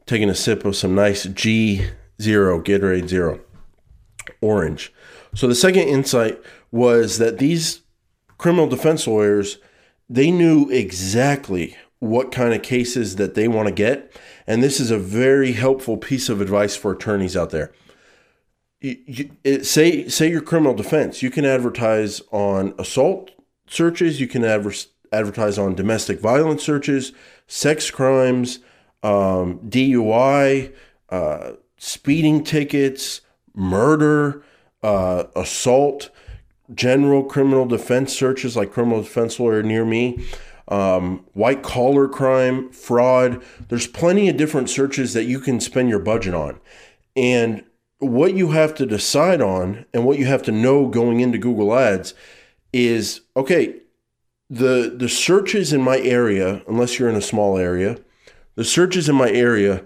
taking 0.06 0.30
a 0.30 0.36
sip 0.36 0.66
of 0.66 0.76
some 0.76 0.96
nice 0.96 1.26
G 1.26 1.88
Zero 2.22 2.62
Gatorade 2.62 3.08
Zero 3.08 3.42
orange. 4.42 4.94
So 5.34 5.48
the 5.48 5.56
second 5.56 5.84
insight 5.84 6.42
was 6.72 7.18
that 7.18 7.38
these 7.38 7.82
criminal 8.38 8.68
defense 8.68 9.08
lawyers 9.08 9.58
they 10.08 10.30
knew 10.30 10.70
exactly 10.70 11.76
what 12.00 12.32
kind 12.32 12.54
of 12.54 12.62
cases 12.62 13.16
that 13.16 13.34
they 13.34 13.48
want 13.48 13.68
to 13.68 13.74
get 13.74 14.16
and 14.48 14.62
this 14.62 14.80
is 14.80 14.92
a 14.92 14.98
very 14.98 15.54
helpful 15.54 15.98
piece 15.98 16.30
of 16.30 16.42
advice 16.42 16.76
for 16.76 16.92
attorneys 16.92 17.36
out 17.36 17.50
there. 17.50 17.72
You, 18.82 19.32
it, 19.44 19.62
eh, 19.62 19.64
say 19.64 20.08
say 20.08 20.30
your 20.30 20.42
criminal 20.42 20.76
defense, 20.76 21.24
you 21.24 21.32
can 21.32 21.46
advertise 21.46 22.22
on 22.32 22.76
assault 22.78 23.32
searches, 23.68 24.20
you 24.20 24.28
can 24.28 24.44
adver- 24.44 24.74
advertise 25.12 25.58
on 25.58 25.74
domestic 25.74 26.20
violence 26.20 26.64
searches, 26.64 27.12
sex 27.48 27.90
crimes, 27.90 28.60
um, 29.06 29.60
DUI, 29.60 30.74
uh, 31.10 31.52
speeding 31.78 32.44
tickets, 32.44 33.22
murder, 33.54 34.44
uh, 34.82 35.26
assault, 35.36 36.10
general 36.74 37.24
criminal 37.24 37.68
defense 37.68 38.12
searches 38.18 38.56
like 38.56 38.72
criminal 38.72 39.04
defense 39.04 39.40
lawyer 39.40 39.62
near 39.62 39.86
me, 39.86 40.26
um, 40.70 41.24
white 41.34 41.62
collar 41.62 42.08
crime, 42.08 42.72
fraud. 42.72 43.44
There's 43.70 43.86
plenty 43.86 44.28
of 44.28 44.38
different 44.38 44.72
searches 44.72 45.14
that 45.14 45.26
you 45.26 45.40
can 45.40 45.60
spend 45.60 45.90
your 45.90 46.00
budget 46.00 46.34
on. 46.34 46.60
And 47.16 47.64
what 48.00 48.34
you 48.34 48.52
have 48.52 48.74
to 48.76 48.88
decide 48.88 49.40
on 49.40 49.86
and 49.94 50.04
what 50.04 50.18
you 50.18 50.26
have 50.26 50.42
to 50.44 50.52
know 50.52 50.88
going 50.88 51.20
into 51.20 51.38
Google 51.38 51.78
Ads 51.78 52.16
is 52.74 53.22
okay, 53.38 53.76
the 54.50 54.92
the 54.98 55.10
searches 55.10 55.72
in 55.72 55.82
my 55.82 56.00
area, 56.00 56.64
unless 56.68 56.98
you're 56.98 57.10
in 57.10 57.16
a 57.16 57.22
small 57.22 57.60
area, 57.60 58.00
the 58.56 58.64
searches 58.64 59.08
in 59.08 59.16
my 59.16 59.30
area 59.30 59.84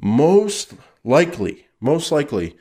most 0.00 0.74
likely, 1.04 1.66
most 1.80 2.12
likely 2.12 2.56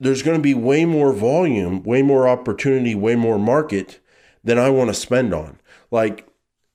there's 0.00 0.22
going 0.22 0.36
to 0.36 0.42
be 0.42 0.54
way 0.54 0.84
more 0.84 1.12
volume, 1.12 1.82
way 1.82 2.02
more 2.02 2.28
opportunity, 2.28 2.94
way 2.94 3.16
more 3.16 3.38
market 3.38 4.00
than 4.44 4.58
I 4.58 4.70
want 4.70 4.88
to 4.88 4.94
spend 4.94 5.34
on. 5.34 5.58
Like 5.90 6.28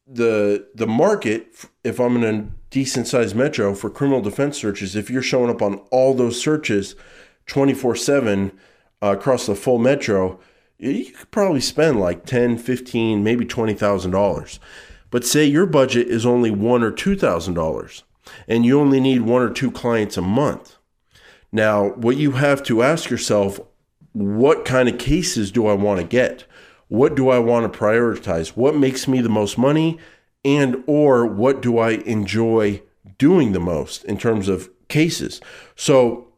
the 0.05 0.67
the 0.75 0.87
market, 0.87 1.65
if 1.83 1.99
I'm 1.99 2.21
in 2.21 2.23
a 2.23 2.49
decent 2.69 3.07
sized 3.07 3.35
metro 3.35 3.73
for 3.73 3.89
criminal 3.89 4.21
defense 4.21 4.57
searches, 4.57 4.95
if 4.95 5.09
you're 5.09 5.21
showing 5.21 5.49
up 5.49 5.61
on 5.61 5.75
all 5.91 6.13
those 6.13 6.39
searches 6.39 6.95
24 7.45 7.91
uh, 7.91 7.95
7 7.95 8.51
across 9.01 9.45
the 9.45 9.55
full 9.55 9.79
metro, 9.79 10.39
you 10.77 11.11
could 11.11 11.31
probably 11.31 11.61
spend 11.61 11.99
like 11.99 12.25
10, 12.25 12.57
15, 12.57 13.23
maybe 13.23 13.45
$20,000. 13.45 14.59
But 15.13 15.23
say 15.23 15.45
your 15.45 15.67
budget 15.67 16.07
is 16.07 16.25
only 16.25 16.49
one 16.49 16.81
or 16.81 16.91
$2,000 16.91 18.03
and 18.47 18.65
you 18.65 18.79
only 18.79 18.99
need 18.99 19.21
one 19.21 19.43
or 19.43 19.51
two 19.51 19.69
clients 19.69 20.17
a 20.17 20.23
month. 20.23 20.77
Now, 21.51 21.89
what 21.89 22.17
you 22.17 22.31
have 22.31 22.63
to 22.63 22.81
ask 22.81 23.11
yourself, 23.11 23.59
what 24.13 24.65
kind 24.65 24.89
of 24.89 24.97
cases 24.97 25.51
do 25.51 25.67
I 25.67 25.73
want 25.73 25.99
to 25.99 26.03
get? 26.07 26.45
What 26.87 27.13
do 27.13 27.29
I 27.29 27.37
want 27.37 27.71
to 27.71 27.79
prioritize? 27.79 28.57
What 28.57 28.75
makes 28.75 29.07
me 29.07 29.21
the 29.21 29.29
most 29.29 29.55
money? 29.55 29.99
And 30.43 30.83
or 30.87 31.27
what 31.27 31.61
do 31.61 31.77
I 31.77 31.91
enjoy 31.91 32.81
doing 33.19 33.51
the 33.51 33.59
most 33.59 34.03
in 34.05 34.17
terms 34.17 34.47
of 34.47 34.71
cases? 34.87 35.41
So 35.75 36.29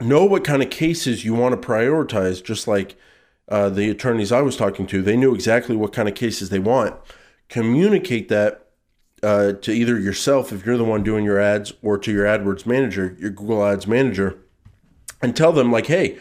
know 0.00 0.24
what 0.24 0.44
kind 0.44 0.62
of 0.62 0.70
cases 0.70 1.26
you 1.26 1.34
want 1.34 1.60
to 1.60 1.68
prioritize, 1.68 2.42
just 2.42 2.66
like 2.66 2.96
uh, 3.50 3.68
the 3.68 3.90
attorneys 3.90 4.32
I 4.32 4.40
was 4.40 4.56
talking 4.56 4.86
to, 4.86 5.02
they 5.02 5.18
knew 5.18 5.34
exactly 5.34 5.76
what 5.76 5.92
kind 5.92 6.08
of 6.08 6.14
cases 6.14 6.48
they 6.48 6.58
want. 6.58 6.96
Communicate 7.48 8.28
that 8.28 8.66
uh, 9.22 9.52
to 9.52 9.72
either 9.72 9.98
yourself, 9.98 10.52
if 10.52 10.64
you're 10.64 10.76
the 10.76 10.84
one 10.84 11.02
doing 11.02 11.24
your 11.24 11.40
ads, 11.40 11.72
or 11.82 11.98
to 11.98 12.12
your 12.12 12.24
AdWords 12.24 12.66
manager, 12.66 13.16
your 13.18 13.30
Google 13.30 13.64
Ads 13.64 13.86
manager, 13.86 14.38
and 15.20 15.36
tell 15.36 15.52
them, 15.52 15.72
like, 15.72 15.86
hey, 15.86 16.18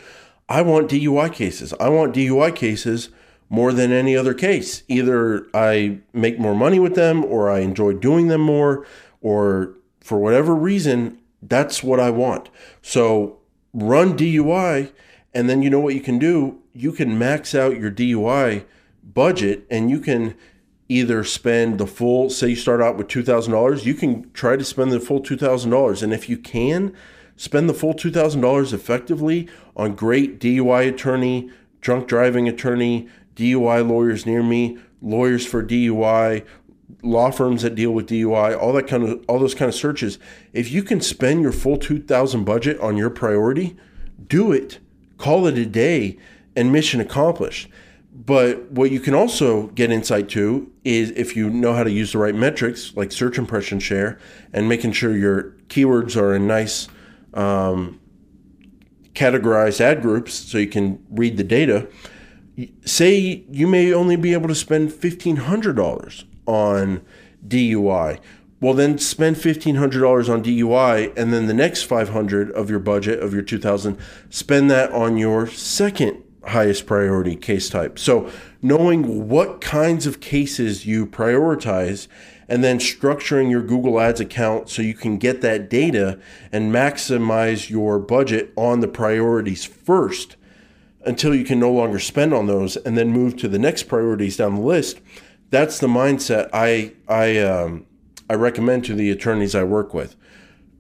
I 0.50 0.62
want 0.62 0.90
DUI 0.90 1.32
cases. 1.34 1.74
I 1.80 1.90
want 1.90 2.16
DUI 2.16 2.56
cases 2.56 3.10
more 3.50 3.72
than 3.72 3.92
any 3.92 4.16
other 4.16 4.34
case. 4.34 4.84
Either 4.88 5.48
I 5.54 6.00
make 6.14 6.40
more 6.40 6.56
money 6.56 6.80
with 6.80 6.96
them, 6.96 7.24
or 7.24 7.50
I 7.50 7.60
enjoy 7.60 7.94
doing 7.94 8.28
them 8.28 8.42
more, 8.42 8.86
or 9.22 9.76
for 10.00 10.18
whatever 10.18 10.56
reason, 10.56 11.20
that's 11.42 11.84
what 11.84 12.00
I 12.00 12.10
want. 12.10 12.50
So 12.82 13.40
run 13.74 14.18
DUI, 14.18 14.92
and 15.34 15.50
then 15.50 15.62
you 15.62 15.70
know 15.70 15.80
what 15.80 15.94
you 15.94 16.02
can 16.02 16.18
do? 16.18 16.60
You 16.74 16.92
can 16.92 17.20
max 17.20 17.54
out 17.54 17.80
your 17.80 17.92
DUI 17.92 18.64
budget 19.04 19.66
and 19.70 19.90
you 19.90 20.00
can 20.00 20.36
either 20.90 21.24
spend 21.24 21.80
the 21.80 21.88
full, 21.88 22.30
say 22.30 22.50
you 22.50 22.56
start 22.56 22.82
out 22.82 22.98
with 22.98 23.08
$2,000, 23.08 23.86
you 23.86 23.94
can 23.94 24.32
try 24.32 24.56
to 24.56 24.64
spend 24.64 24.92
the 24.92 25.00
full 25.00 25.22
$2,000. 25.22 26.04
And 26.04 26.14
if 26.14 26.30
you 26.30 26.38
can, 26.38 26.96
spend 27.36 27.70
the 27.70 27.74
full 27.74 27.94
$2,000 27.94 28.74
effectively 28.74 29.48
on 29.76 29.96
great 29.96 30.40
DUI 30.40 30.88
attorney, 30.88 31.50
drunk 31.82 32.08
driving 32.08 32.48
attorney, 32.48 33.08
DUI 33.36 33.88
lawyers 33.88 34.26
near 34.26 34.42
me, 34.42 34.78
lawyers 35.02 35.46
for 35.46 35.64
DUI, 35.64 36.46
law 37.04 37.32
firms 37.32 37.62
that 37.62 37.76
deal 37.76 37.92
with 37.92 38.08
DUI, 38.08 38.58
all 38.58 38.74
that 38.74 38.88
kind 38.88 39.04
of 39.04 39.24
all 39.28 39.40
those 39.40 39.54
kind 39.54 39.70
of 39.70 39.76
searches. 39.76 40.18
If 40.54 40.72
you 40.72 40.84
can 40.84 41.02
spend 41.02 41.42
your 41.42 41.52
full 41.52 41.78
2000 41.78 42.44
budget 42.44 42.80
on 42.80 42.98
your 42.98 43.10
priority, 43.10 43.76
do 44.28 44.52
it. 44.52 44.80
Call 45.18 45.48
it 45.48 45.58
a 45.58 45.66
day 45.66 46.18
and 46.56 46.72
mission 46.72 47.00
accomplished. 47.00 47.70
But 48.18 48.72
what 48.72 48.90
you 48.90 49.00
can 49.00 49.14
also 49.14 49.68
get 49.68 49.92
insight 49.92 50.28
to 50.30 50.72
is 50.84 51.12
if 51.12 51.36
you 51.36 51.52
know 51.52 51.74
how 51.74 51.84
to 51.84 51.92
use 51.92 52.14
the 52.14 52.18
right 52.18 52.34
metrics 52.34 52.96
like 52.96 53.12
search 53.12 53.38
impression 53.38 53.80
share 53.80 54.18
and 54.52 54.68
making 54.68 54.94
sure 54.94 55.16
your 55.16 55.52
keywords 55.68 56.20
are 56.20 56.34
in 56.34 56.48
nice 56.48 56.88
um, 57.36 58.00
categorized 59.14 59.80
ad 59.80 60.02
groups 60.02 60.34
so 60.34 60.58
you 60.58 60.68
can 60.68 61.06
read 61.12 61.38
the 61.38 61.44
data. 61.44 61.88
Say 62.86 63.46
you 63.52 63.68
may 63.68 63.94
only 63.94 64.16
be 64.16 64.34
able 64.34 64.48
to 64.48 64.56
spend 64.56 64.90
$1,500 64.90 66.24
on 66.48 67.02
DUI. 67.48 68.20
Well, 68.60 68.74
then 68.74 68.98
spend 68.98 69.36
$1,500 69.36 70.34
on 70.34 70.44
DUI, 70.44 71.16
and 71.16 71.32
then 71.32 71.46
the 71.46 71.54
next 71.54 71.84
500 71.84 72.50
of 72.54 72.72
your 72.72 72.80
budget 72.80 73.20
of 73.20 73.32
your 73.32 73.44
2000 73.44 73.96
spend 74.32 74.72
that 74.72 74.92
on 74.92 75.18
your 75.18 75.46
second 75.46 76.24
highest 76.48 76.86
priority 76.86 77.36
case 77.36 77.70
type. 77.70 78.00
So, 78.00 78.32
knowing 78.62 79.28
what 79.28 79.62
kinds 79.62 80.08
of 80.08 80.20
cases 80.20 80.86
you 80.86 81.06
prioritize 81.06 82.08
and 82.50 82.64
then 82.64 82.80
structuring 82.80 83.52
your 83.52 83.62
Google 83.62 84.00
Ads 84.00 84.20
account 84.20 84.70
so 84.70 84.82
you 84.82 84.94
can 84.94 85.18
get 85.18 85.42
that 85.42 85.70
data 85.70 86.20
and 86.52 86.74
maximize 86.74 87.70
your 87.70 88.00
budget 88.00 88.54
on 88.56 88.80
the 88.80 88.88
priorities 88.88 89.66
first 89.66 90.38
until 91.06 91.36
you 91.36 91.44
can 91.44 91.60
no 91.60 91.72
longer 91.72 92.00
spend 92.00 92.34
on 92.34 92.48
those 92.48 92.76
and 92.78 92.98
then 92.98 93.10
move 93.10 93.36
to 93.38 93.48
the 93.48 93.60
next 93.60 93.84
priorities 93.84 94.38
down 94.38 94.56
the 94.56 94.62
list 94.62 95.00
that's 95.50 95.80
the 95.80 95.88
mindset 95.88 96.50
I 96.54 96.94
I 97.08 97.38
um, 97.40 97.86
I 98.30 98.34
recommend 98.34 98.86
to 98.86 98.94
the 98.94 99.10
attorneys 99.10 99.56
I 99.56 99.64
work 99.64 99.94
with. 99.94 100.16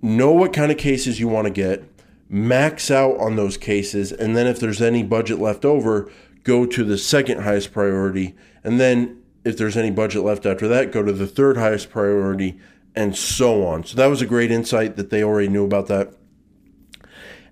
Know 0.01 0.31
what 0.31 0.53
kind 0.53 0.71
of 0.71 0.77
cases 0.77 1.19
you 1.19 1.27
want 1.27 1.45
to 1.45 1.53
get, 1.53 1.83
max 2.29 2.91
out 2.91 3.17
on 3.17 3.36
those 3.36 3.57
cases, 3.57 4.12
and 4.12 4.36
then 4.36 4.48
if 4.48 4.60
there's 4.60 4.81
any 4.81 5.03
budget 5.03 5.39
left 5.39 5.65
over, 5.65 6.12
go 6.43 6.65
to 6.65 6.84
the 6.84 6.98
second 6.98 7.41
highest 7.41 7.72
priority, 7.72 8.36
and 8.63 8.79
then 8.79 9.22
if 9.43 9.57
there's 9.57 9.77
any 9.77 9.91
budget 9.91 10.24
left 10.24 10.46
after 10.46 10.67
that, 10.67 10.91
go 10.91 11.03
to 11.03 11.13
the 11.13 11.27
third 11.27 11.57
highest 11.57 11.89
priority, 11.89 12.60
and 12.96 13.15
so 13.15 13.65
on. 13.65 13.84
So 13.84 13.96
that 13.96 14.07
was 14.07 14.22
a 14.22 14.25
great 14.25 14.51
insight 14.51 14.96
that 14.98 15.10
they 15.10 15.24
already 15.24 15.48
knew 15.48 15.65
about 15.65 15.88
that. 15.88 16.13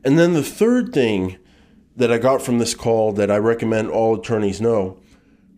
And 0.04 0.20
then 0.20 0.34
the 0.34 0.44
third 0.44 0.94
thing 0.94 1.38
that 1.96 2.12
I 2.12 2.18
got 2.18 2.42
from 2.42 2.60
this 2.60 2.76
call 2.76 3.14
that 3.14 3.32
I 3.32 3.38
recommend 3.38 3.90
all 3.90 4.20
attorneys 4.20 4.60
know 4.60 5.00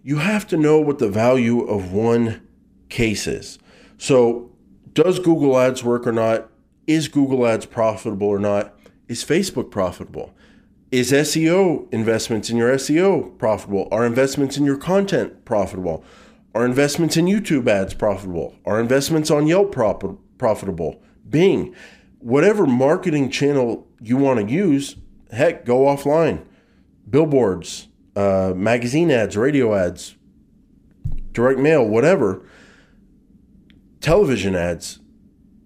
you 0.08 0.20
have 0.20 0.48
to 0.48 0.56
know 0.56 0.80
what 0.80 1.00
the 1.00 1.10
value 1.10 1.64
of 1.64 1.92
one 1.92 2.48
case 2.88 3.28
is. 3.28 3.60
So, 3.98 4.54
does 4.94 5.20
Google 5.20 5.60
Ads 5.60 5.84
work 5.84 6.08
or 6.08 6.14
not? 6.14 6.50
Is 6.88 7.10
Google 7.10 7.46
Ads 7.46 7.66
profitable 7.66 8.28
or 8.28 8.40
not? 8.40 8.77
Is 9.08 9.24
Facebook 9.24 9.72
profitable? 9.72 10.34
Is 10.92 11.12
SEO 11.12 11.92
investments 11.94 12.50
in 12.50 12.58
your 12.58 12.74
SEO 12.76 13.38
profitable? 13.38 13.88
Are 13.92 14.06
investments 14.06 14.58
in 14.58 14.66
your 14.66 14.78
content 14.78 15.46
profitable? 15.46 16.04
Are 16.56 16.66
investments 16.66 17.18
in 17.18 17.26
YouTube 17.26 17.68
ads 17.68 17.94
profitable? 17.94 18.56
Are 18.66 18.80
investments 18.80 19.30
on 19.30 19.48
Yelp 19.48 19.72
profitable? 19.72 21.02
Bing, 21.30 21.76
whatever 22.20 22.66
marketing 22.66 23.30
channel 23.30 23.88
you 24.02 24.18
want 24.18 24.40
to 24.40 24.54
use, 24.54 24.96
heck, 25.32 25.66
go 25.66 25.82
offline. 25.82 26.46
Billboards, 27.10 27.88
uh, 28.16 28.54
magazine 28.56 29.12
ads, 29.12 29.38
radio 29.38 29.76
ads, 29.76 30.16
direct 31.32 31.60
mail, 31.60 31.86
whatever, 31.86 32.46
television 34.02 34.56
ads, 34.56 35.00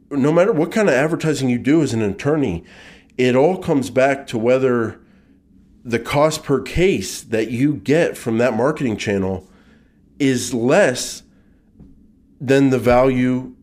no 0.09 0.31
matter 0.31 0.51
what 0.51 0.71
kind 0.71 0.89
of 0.89 0.93
advertising 0.93 1.49
you 1.49 1.57
do 1.57 1.81
as 1.81 1.93
an 1.93 2.01
attorney, 2.01 2.65
it 3.17 3.35
all 3.35 3.57
comes 3.57 3.89
back 3.89 4.27
to 4.27 4.37
whether 4.37 4.99
the 5.83 5.99
cost 5.99 6.43
per 6.43 6.61
case 6.61 7.21
that 7.21 7.49
you 7.49 7.75
get 7.75 8.17
from 8.17 8.37
that 8.37 8.55
marketing 8.55 8.97
channel 8.97 9.47
is 10.19 10.53
less 10.53 11.23
than 12.39 12.69
the 12.69 12.79
value 12.79 13.55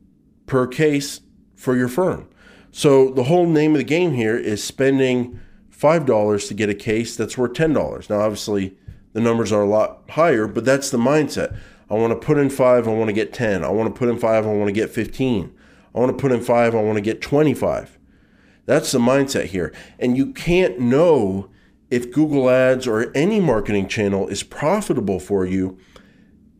per 0.46 0.66
case 0.66 1.20
for 1.54 1.76
your 1.76 1.88
firm. 1.88 2.28
So 2.70 3.10
the 3.10 3.24
whole 3.24 3.46
name 3.46 3.72
of 3.72 3.78
the 3.78 3.84
game 3.84 4.14
here 4.14 4.36
is 4.36 4.62
spending 4.62 5.40
$5 5.70 6.48
to 6.48 6.54
get 6.54 6.68
a 6.68 6.74
case 6.74 7.16
that's 7.16 7.38
worth 7.38 7.52
$10. 7.52 8.10
Now, 8.10 8.20
obviously, 8.20 8.76
the 9.12 9.20
numbers 9.20 9.52
are 9.52 9.62
a 9.62 9.68
lot 9.68 10.02
higher, 10.10 10.46
but 10.46 10.64
that's 10.64 10.90
the 10.90 10.98
mindset. 10.98 11.56
I 11.90 11.94
want 11.94 12.12
to 12.12 12.26
put 12.26 12.38
in 12.38 12.50
five, 12.50 12.86
I 12.86 12.92
want 12.92 13.08
to 13.08 13.14
get 13.14 13.32
10. 13.32 13.64
I 13.64 13.68
want 13.70 13.92
to 13.92 13.98
put 13.98 14.08
in 14.08 14.18
five, 14.18 14.46
I 14.46 14.52
want 14.52 14.68
to 14.68 14.72
get 14.72 14.90
15. 14.90 15.54
I 15.94 15.98
want 15.98 16.16
to 16.16 16.20
put 16.20 16.32
in 16.32 16.42
five, 16.42 16.74
I 16.74 16.82
want 16.82 16.96
to 16.96 17.02
get 17.02 17.22
25. 17.22 17.97
That's 18.68 18.92
the 18.92 18.98
mindset 18.98 19.46
here. 19.46 19.72
And 19.98 20.14
you 20.14 20.30
can't 20.30 20.78
know 20.78 21.48
if 21.90 22.12
Google 22.12 22.50
Ads 22.50 22.86
or 22.86 23.10
any 23.16 23.40
marketing 23.40 23.88
channel 23.88 24.28
is 24.28 24.42
profitable 24.42 25.18
for 25.18 25.46
you 25.46 25.78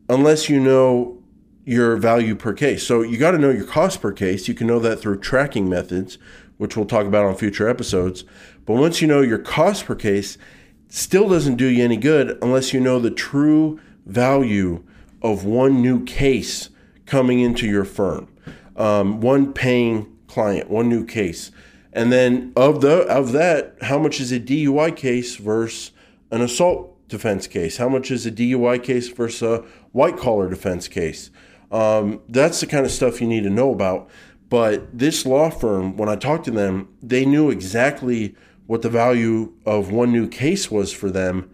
unless 0.09 0.49
you 0.49 0.59
know 0.59 1.21
your 1.65 1.97
value 1.97 2.33
per 2.33 2.51
case. 2.51 2.81
So 2.81 3.03
you 3.03 3.19
got 3.19 3.31
to 3.31 3.37
know 3.37 3.51
your 3.51 3.67
cost 3.67 4.01
per 4.01 4.11
case. 4.11 4.47
You 4.47 4.55
can 4.55 4.65
know 4.65 4.79
that 4.79 4.99
through 4.99 5.19
tracking 5.19 5.69
methods, 5.69 6.17
which 6.57 6.75
we'll 6.75 6.87
talk 6.87 7.05
about 7.05 7.25
on 7.25 7.35
future 7.35 7.69
episodes. 7.69 8.23
But 8.65 8.77
once 8.77 9.03
you 9.03 9.07
know 9.07 9.21
your 9.21 9.37
cost 9.37 9.85
per 9.85 9.93
case, 9.93 10.39
still 10.87 11.29
doesn't 11.29 11.57
do 11.57 11.67
you 11.67 11.83
any 11.83 11.97
good 11.97 12.39
unless 12.41 12.73
you 12.73 12.79
know 12.79 12.97
the 12.97 13.11
true 13.11 13.79
value 14.07 14.83
of 15.21 15.45
one 15.45 15.83
new 15.83 16.03
case 16.05 16.71
coming 17.05 17.39
into 17.39 17.67
your 17.67 17.85
firm, 17.85 18.27
um, 18.75 19.21
one 19.21 19.53
paying 19.53 20.17
client, 20.25 20.71
one 20.71 20.89
new 20.89 21.05
case, 21.05 21.51
and 21.93 22.11
then 22.11 22.53
of 22.55 22.81
the 22.81 23.01
of 23.07 23.31
that, 23.33 23.75
how 23.81 23.99
much 23.99 24.19
is 24.19 24.31
a 24.31 24.39
DUI 24.39 24.95
case 24.95 25.35
versus 25.35 25.91
an 26.31 26.41
assault 26.41 26.95
defense 27.07 27.47
case? 27.47 27.77
How 27.77 27.89
much 27.89 28.11
is 28.11 28.25
a 28.25 28.31
DUI 28.31 28.83
case 28.83 29.09
versus 29.09 29.41
a 29.41 29.65
white 29.91 30.17
collar 30.17 30.49
defense 30.49 30.87
case? 30.87 31.31
Um, 31.71 32.21
that's 32.29 32.59
the 32.59 32.67
kind 32.67 32.85
of 32.85 32.91
stuff 32.91 33.21
you 33.21 33.27
need 33.27 33.43
to 33.43 33.49
know 33.49 33.71
about. 33.71 34.09
But 34.49 34.97
this 34.97 35.25
law 35.25 35.51
firm, 35.51 35.97
when 35.97 36.09
I 36.09 36.15
talked 36.15 36.45
to 36.45 36.51
them, 36.51 36.89
they 37.03 37.25
knew 37.25 37.51
exactly 37.51 38.35
what 38.65 38.81
the 38.81 38.89
value 38.89 39.53
of 39.65 39.91
one 39.91 40.11
new 40.11 40.27
case 40.27 40.71
was 40.71 40.91
for 40.91 41.11
them 41.11 41.51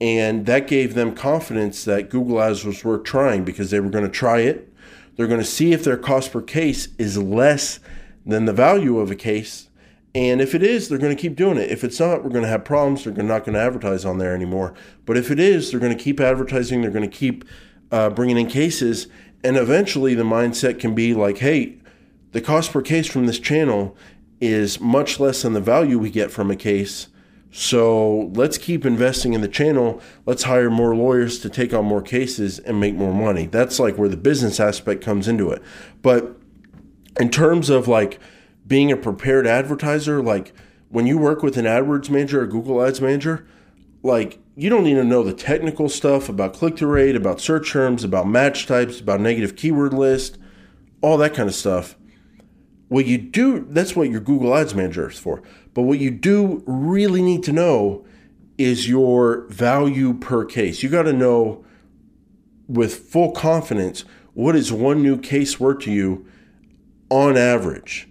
and 0.00 0.46
that 0.46 0.68
gave 0.68 0.94
them 0.94 1.14
confidence 1.14 1.84
that 1.84 2.10
Google 2.10 2.40
Ads 2.40 2.64
was 2.64 2.84
worth 2.84 3.04
trying 3.04 3.44
because 3.44 3.70
they 3.70 3.80
were 3.80 3.90
going 3.90 4.04
to 4.04 4.10
try 4.10 4.40
it. 4.40 4.72
They're 5.16 5.26
going 5.26 5.40
to 5.40 5.46
see 5.46 5.72
if 5.72 5.82
their 5.82 5.96
cost 5.96 6.32
per 6.32 6.40
case 6.40 6.88
is 6.98 7.18
less 7.18 7.80
than 8.24 8.44
the 8.44 8.52
value 8.52 8.98
of 8.98 9.10
a 9.10 9.16
case. 9.16 9.67
And 10.18 10.40
if 10.40 10.52
it 10.52 10.64
is, 10.64 10.88
they're 10.88 10.98
going 10.98 11.14
to 11.14 11.20
keep 11.20 11.36
doing 11.36 11.58
it. 11.58 11.70
If 11.70 11.84
it's 11.84 12.00
not, 12.00 12.24
we're 12.24 12.30
going 12.30 12.42
to 12.42 12.48
have 12.48 12.64
problems. 12.64 13.04
They're 13.04 13.12
not 13.22 13.44
going 13.44 13.54
to 13.54 13.60
advertise 13.60 14.04
on 14.04 14.18
there 14.18 14.34
anymore. 14.34 14.74
But 15.06 15.16
if 15.16 15.30
it 15.30 15.38
is, 15.38 15.70
they're 15.70 15.78
going 15.78 15.96
to 15.96 16.02
keep 16.02 16.18
advertising. 16.18 16.82
They're 16.82 16.90
going 16.90 17.08
to 17.08 17.16
keep 17.16 17.44
uh, 17.92 18.10
bringing 18.10 18.36
in 18.36 18.48
cases. 18.48 19.06
And 19.44 19.56
eventually, 19.56 20.14
the 20.14 20.24
mindset 20.24 20.80
can 20.80 20.92
be 20.92 21.14
like, 21.14 21.38
hey, 21.38 21.78
the 22.32 22.40
cost 22.40 22.72
per 22.72 22.82
case 22.82 23.06
from 23.06 23.26
this 23.26 23.38
channel 23.38 23.96
is 24.40 24.80
much 24.80 25.20
less 25.20 25.42
than 25.42 25.52
the 25.52 25.60
value 25.60 25.98
we 25.98 26.10
get 26.10 26.32
from 26.32 26.50
a 26.50 26.56
case 26.56 27.06
so 27.50 28.30
let's 28.34 28.58
keep 28.58 28.84
investing 28.84 29.32
in 29.32 29.40
the 29.40 29.48
channel. 29.48 30.02
Let's 30.26 30.42
hire 30.42 30.70
more 30.70 30.94
lawyers 30.94 31.38
to 31.40 31.48
take 31.48 31.72
on 31.72 31.84
more 31.84 32.02
cases 32.02 32.58
and 32.58 32.78
make 32.78 32.94
more 32.94 33.14
money. 33.14 33.46
That's 33.46 33.78
like 33.78 33.96
where 33.96 34.08
the 34.08 34.16
business 34.16 34.60
aspect 34.60 35.02
comes 35.02 35.26
into 35.26 35.50
it. 35.50 35.62
But 36.02 36.36
in 37.18 37.30
terms 37.30 37.70
of 37.70 37.88
like 37.88 38.20
being 38.68 38.92
a 38.92 38.96
prepared 38.96 39.46
advertiser, 39.46 40.22
like 40.22 40.52
when 40.90 41.06
you 41.06 41.18
work 41.18 41.42
with 41.42 41.56
an 41.56 41.64
AdWords 41.64 42.10
manager 42.10 42.42
or 42.42 42.46
Google 42.46 42.82
Ads 42.82 43.00
manager, 43.00 43.46
like 44.02 44.38
you 44.54 44.70
don't 44.70 44.84
need 44.84 44.94
to 44.94 45.04
know 45.04 45.22
the 45.22 45.32
technical 45.32 45.88
stuff 45.88 46.28
about 46.28 46.54
click 46.54 46.78
through 46.78 46.90
rate, 46.90 47.16
about 47.16 47.40
search 47.40 47.72
terms, 47.72 48.04
about 48.04 48.28
match 48.28 48.66
types, 48.66 49.00
about 49.00 49.20
negative 49.20 49.56
keyword 49.56 49.92
list, 49.92 50.38
all 51.00 51.16
that 51.18 51.34
kind 51.34 51.48
of 51.48 51.54
stuff. 51.54 51.96
What 52.88 53.06
you 53.06 53.18
do, 53.18 53.66
that's 53.68 53.96
what 53.96 54.10
your 54.10 54.20
Google 54.20 54.54
Ads 54.54 54.74
manager 54.74 55.08
is 55.08 55.18
for. 55.18 55.42
But 55.74 55.82
what 55.82 55.98
you 55.98 56.10
do 56.10 56.62
really 56.66 57.22
need 57.22 57.42
to 57.44 57.52
know 57.52 58.04
is 58.56 58.88
your 58.88 59.46
value 59.48 60.14
per 60.14 60.44
case. 60.44 60.82
You 60.82 60.88
got 60.88 61.02
to 61.04 61.12
know 61.12 61.64
with 62.66 62.94
full 62.94 63.32
confidence 63.32 64.04
what 64.34 64.56
is 64.56 64.72
one 64.72 65.02
new 65.02 65.18
case 65.18 65.60
worth 65.60 65.80
to 65.80 65.92
you 65.92 66.26
on 67.10 67.36
average. 67.36 68.07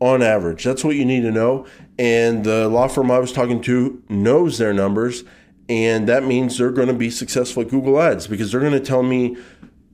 On 0.00 0.22
average, 0.22 0.62
that's 0.62 0.84
what 0.84 0.94
you 0.94 1.04
need 1.04 1.22
to 1.22 1.32
know. 1.32 1.66
And 1.98 2.44
the 2.44 2.68
law 2.68 2.86
firm 2.86 3.10
I 3.10 3.18
was 3.18 3.32
talking 3.32 3.60
to 3.62 4.00
knows 4.08 4.58
their 4.58 4.72
numbers, 4.72 5.24
and 5.68 6.08
that 6.08 6.24
means 6.24 6.56
they're 6.56 6.70
going 6.70 6.88
to 6.88 6.94
be 6.94 7.10
successful 7.10 7.62
at 7.62 7.68
Google 7.68 8.00
Ads 8.00 8.28
because 8.28 8.52
they're 8.52 8.60
going 8.60 8.72
to 8.72 8.80
tell 8.80 9.02
me 9.02 9.36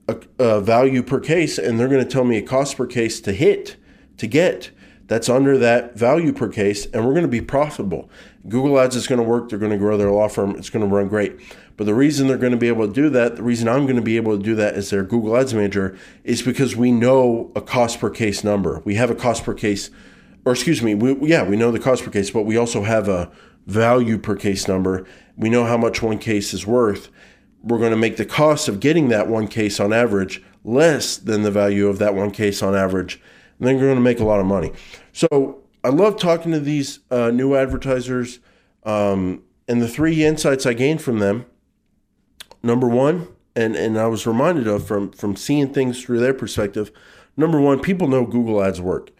a, 0.07 0.18
a 0.38 0.61
value 0.61 1.02
per 1.02 1.20
case 1.20 1.59
and 1.59 1.81
they're 1.81 1.88
going 1.88 2.05
to 2.05 2.11
tell 2.11 2.24
me 2.24 2.37
a 2.37 2.42
cost 2.42 2.76
per 2.76 2.87
case 2.87 3.20
to 3.22 3.33
hit, 3.33 3.76
to 4.18 4.26
get 4.26 4.70
that's 5.07 5.29
under 5.29 5.59
that 5.59 5.98
value 5.98 6.33
per 6.33 6.48
case, 6.48 6.87
and 6.87 7.05
we're 7.05 7.12
going 7.12 7.22
to 7.22 7.29
be 7.29 7.40
profitable. 7.40 8.09
Google 8.48 8.79
Ads 8.79 8.96
is 8.96 9.07
going 9.07 9.18
to 9.18 9.24
work. 9.24 9.48
They're 9.48 9.59
going 9.59 9.72
to 9.72 9.79
grow 9.79 9.96
their 9.96 10.11
law 10.11 10.29
firm. 10.29 10.57
It's 10.57 10.70
going 10.70 10.88
to 10.88 10.94
run 10.94 11.09
great. 11.09 11.40
But 11.76 11.84
the 11.84 11.94
reason 11.94 12.28
they're 12.28 12.38
going 12.38 12.52
to 12.52 12.58
be 12.58 12.68
able 12.68 12.87
to 12.87 12.92
do 12.92 13.10
that, 13.10 13.37
the 13.37 13.42
reason 13.42 13.68
I'm 13.68 13.84
going 13.84 13.96
to 13.96 14.02
be 14.02 14.16
able 14.16 14.37
to 14.37 14.42
do 14.42 14.54
that 14.54 14.74
as 14.74 14.90
their 14.90 15.02
Google 15.02 15.37
Ads 15.37 15.54
manager 15.54 15.96
is 16.22 16.42
because 16.42 16.76
we 16.76 16.92
know 16.92 17.50
a 17.56 17.60
cost 17.60 18.00
per 18.00 18.10
case 18.10 18.44
number. 18.44 18.80
We 18.84 18.94
have 18.94 19.10
a 19.10 19.14
cost 19.14 19.44
per 19.44 19.54
case, 19.54 19.90
or 20.44 20.52
excuse 20.52 20.82
me, 20.82 20.94
we, 20.94 21.28
yeah, 21.28 21.42
we 21.42 21.56
know 21.56 21.70
the 21.70 21.80
cost 21.80 22.04
per 22.04 22.10
case, 22.10 22.30
but 22.30 22.42
we 22.42 22.56
also 22.56 22.82
have 22.82 23.08
a 23.08 23.30
value 23.66 24.18
per 24.18 24.37
case 24.37 24.68
number. 24.68 25.06
We 25.37 25.50
know 25.50 25.64
how 25.64 25.76
much 25.76 26.02
one 26.02 26.18
case 26.18 26.54
is 26.54 26.66
worth. 26.66 27.10
We're 27.62 27.78
going 27.78 27.90
to 27.90 27.96
make 27.96 28.18
the 28.18 28.26
cost 28.26 28.68
of 28.68 28.78
getting 28.78 29.08
that 29.08 29.26
one 29.26 29.48
case 29.48 29.80
on 29.80 29.92
average 29.92 30.42
less 30.64 31.16
than 31.16 31.42
the 31.42 31.50
value 31.50 31.88
of 31.88 31.98
that 31.98 32.14
one 32.14 32.30
case 32.30 32.62
on 32.62 32.74
average 32.74 33.20
and 33.58 33.68
then 33.68 33.78
you're 33.78 33.88
going 33.88 33.96
to 33.96 34.02
make 34.02 34.20
a 34.20 34.24
lot 34.24 34.40
of 34.40 34.46
money. 34.46 34.72
So 35.12 35.62
I 35.82 35.88
love 35.88 36.18
talking 36.18 36.52
to 36.52 36.60
these 36.60 37.00
uh, 37.10 37.30
new 37.30 37.54
advertisers. 37.54 38.40
Um, 38.84 39.42
and 39.66 39.80
the 39.80 39.88
three 39.88 40.24
insights 40.24 40.66
I 40.66 40.74
gained 40.74 41.00
from 41.00 41.18
them 41.18 41.46
number 42.64 42.88
one, 42.88 43.29
and, 43.55 43.77
and 43.77 43.98
I 43.98 44.07
was 44.07 44.27
reminded 44.27 44.66
of 44.66 44.87
from, 44.87 45.12
from 45.12 45.37
seeing 45.37 45.72
things 45.72 46.03
through 46.03 46.20
their 46.20 46.35
perspective. 46.35 46.90
Number 47.37 47.61
one, 47.61 47.81
people 47.81 48.09
know 48.09 48.27
Google 48.27 48.62
Ads 48.62 48.81
work. 48.81 49.11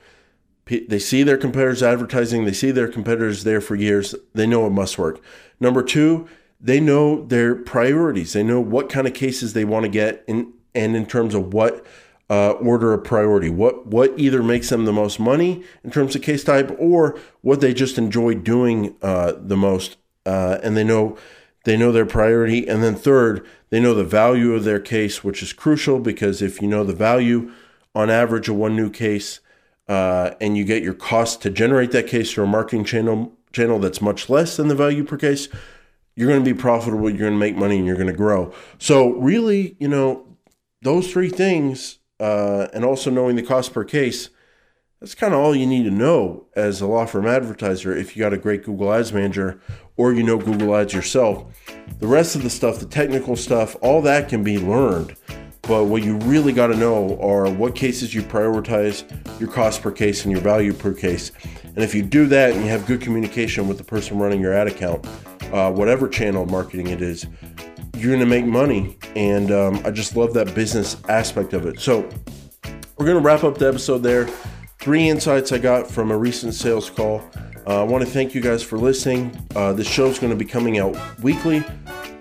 They 0.67 0.99
see 0.99 1.23
their 1.23 1.37
competitors 1.37 1.83
advertising, 1.83 2.47
they 2.47 2.53
see 2.53 2.71
their 2.71 2.89
competitors 2.89 3.45
there 3.45 3.61
for 3.61 3.75
years, 3.75 4.15
they 4.35 4.47
know 4.47 4.67
it 4.67 4.71
must 4.71 4.99
work. 4.99 5.21
Number 5.61 5.83
two, 5.83 6.27
they 6.65 6.81
know 6.81 7.23
their 7.27 7.55
priorities. 7.55 8.33
They 8.33 8.43
know 8.43 8.61
what 8.61 8.89
kind 8.89 9.07
of 9.07 9.13
cases 9.13 9.53
they 9.53 9.67
want 9.67 9.85
to 9.85 9.91
get 9.91 10.25
in, 10.27 10.55
and 10.75 10.97
in 10.97 11.05
terms 11.05 11.35
of 11.35 11.53
what 11.53 11.85
uh, 12.31 12.53
order 12.53 12.95
of 12.95 13.05
priority. 13.05 13.51
What 13.51 13.87
what 13.87 14.13
either 14.17 14.43
makes 14.43 14.71
them 14.71 14.87
the 14.87 14.93
most 14.93 15.21
money 15.21 15.63
in 15.85 15.91
terms 15.91 16.17
of 16.17 16.23
case 16.23 16.43
type, 16.43 16.75
or 16.79 17.19
what 17.43 17.61
they 17.61 17.75
just 17.75 17.99
enjoy 17.99 18.35
doing 18.35 18.97
uh, 19.03 19.33
the 19.37 19.59
most, 19.59 19.99
uh, 20.25 20.59
and 20.63 20.75
they 20.75 20.85
know 20.85 21.19
they 21.65 21.77
know 21.77 21.93
their 21.93 22.07
priority. 22.07 22.67
And 22.67 22.83
then 22.83 22.95
third, 22.95 23.47
they 23.71 23.81
know 23.81 23.95
the 23.95 24.05
value 24.05 24.55
of 24.55 24.65
their 24.65 24.81
case, 24.81 25.25
which 25.25 25.43
is 25.43 25.53
crucial 25.53 25.99
because 25.99 26.41
if 26.41 26.63
you 26.63 26.69
know 26.69 26.85
the 26.85 26.95
value 26.95 27.51
on 27.95 28.11
average 28.11 28.49
of 28.49 28.57
one 28.57 28.77
new 28.77 28.91
case, 28.91 29.41
uh, 29.89 30.31
and 30.41 30.57
you 30.57 30.65
get 30.65 30.83
your 30.83 30.95
cost 30.95 31.43
to 31.43 31.51
generate 31.51 31.93
that 31.93 32.07
case 32.07 32.33
through 32.33 32.45
a 32.45 32.47
marketing 32.49 32.85
channel 32.85 33.37
channel 33.53 33.79
that's 33.79 34.01
much 34.01 34.29
less 34.29 34.57
than 34.57 34.69
the 34.69 34.75
value 34.75 35.05
per 35.05 35.17
case, 35.17 35.49
you're 36.17 36.29
going 36.29 36.43
to 36.43 36.55
be 36.55 36.59
profitable. 36.59 37.09
You're 37.09 37.19
going 37.19 37.33
to 37.33 37.39
make 37.39 37.57
money, 37.57 37.79
and 37.79 37.87
you're 37.87 37.97
going 37.97 38.09
to 38.09 38.13
grow. 38.13 38.53
So 38.79 39.11
really, 39.13 39.77
you 39.79 39.89
know, 39.89 40.27
those 40.83 41.11
three 41.11 41.29
things 41.29 41.99
uh, 42.21 42.69
and 42.73 42.85
also 42.85 43.11
knowing 43.11 43.37
the 43.37 43.43
cost 43.43 43.73
per 43.73 43.85
case, 43.85 44.31
that's 45.01 45.15
kind 45.15 45.35
of 45.35 45.41
all 45.41 45.55
you 45.55 45.67
need 45.67 45.85
to 45.85 45.91
know 45.91 46.47
as 46.57 46.81
a 46.81 46.87
law 46.87 47.05
firm 47.07 47.27
advertiser 47.27 47.95
if 47.95 48.17
you 48.17 48.23
got 48.23 48.33
a 48.33 48.39
great 48.39 48.65
Google 48.65 48.93
Ads 48.93 49.13
manager 49.13 49.61
or 49.97 50.13
you 50.13 50.23
know 50.23 50.39
Google 50.39 50.75
Ads 50.75 50.95
yourself. 50.95 51.45
The 51.99 52.07
rest 52.07 52.37
of 52.37 52.43
the 52.43 52.51
stuff, 52.51 52.79
the 52.79 52.87
technical 52.87 53.37
stuff, 53.37 53.77
all 53.83 54.01
that 54.03 54.29
can 54.29 54.43
be 54.43 54.59
learned. 54.59 55.17
But 55.63 55.85
what 55.85 56.03
you 56.03 56.19
really 56.19 56.53
got 56.53 56.67
to 56.69 56.77
know 56.77 57.19
are 57.21 57.51
what 57.51 57.75
cases 57.75 58.15
you 58.15 58.23
prioritize, 58.23 59.05
your 59.41 59.51
cost 59.51 59.83
per 59.83 59.91
case, 59.91 60.25
and 60.25 60.33
your 60.33 60.43
value 60.43 60.75
per 60.75 60.93
case. 60.93 61.33
And 61.65 61.79
if 61.79 61.95
you 61.95 62.03
do 62.03 62.27
that 62.27 62.53
and 62.53 62.63
you 62.63 62.69
have 62.69 62.87
good 62.87 63.01
communication 63.01 63.67
with 63.67 63.79
the 63.79 63.85
person 63.85 64.19
running 64.19 64.41
your 64.41 64.53
ad 64.53 64.69
account, 64.69 65.07
uh, 65.53 65.73
whatever 65.73 66.09
channel 66.09 66.43
of 66.43 66.51
marketing 66.51 66.89
it 66.89 67.01
is, 67.01 67.27
you're 67.97 68.11
going 68.11 68.21
to 68.21 68.27
make 68.27 68.45
money. 68.45 68.99
And 69.17 69.51
um, 69.51 69.83
I 69.85 69.91
just 69.91 70.17
love 70.17 70.35
that 70.35 70.55
business 70.55 70.97
aspect 71.09 71.53
of 71.53 71.67
it. 71.67 71.81
So 71.81 72.09
we're 72.97 73.07
going 73.07 73.19
to 73.19 73.25
wrap 73.25 73.43
up 73.43 73.59
the 73.59 73.69
episode 73.69 73.99
there. 73.99 74.29
Three 74.85 75.09
insights 75.09 75.51
I 75.51 75.57
got 75.57 75.91
from 75.91 76.11
a 76.11 76.19
recent 76.19 76.53
sales 76.53 76.91
call. 76.91 77.23
Uh, 77.67 77.81
I 77.81 77.85
want 77.85 78.05
to 78.05 78.11
thank 78.11 78.35
you 78.35 78.43
guys 78.43 78.63
for 78.63 78.77
listening. 78.77 79.35
Uh, 79.57 79.73
this 79.73 79.89
show 79.89 80.09
is 80.09 80.19
going 80.19 80.31
to 80.31 80.37
be 80.37 80.45
coming 80.45 80.79
out 80.79 80.95
weekly. 81.23 81.65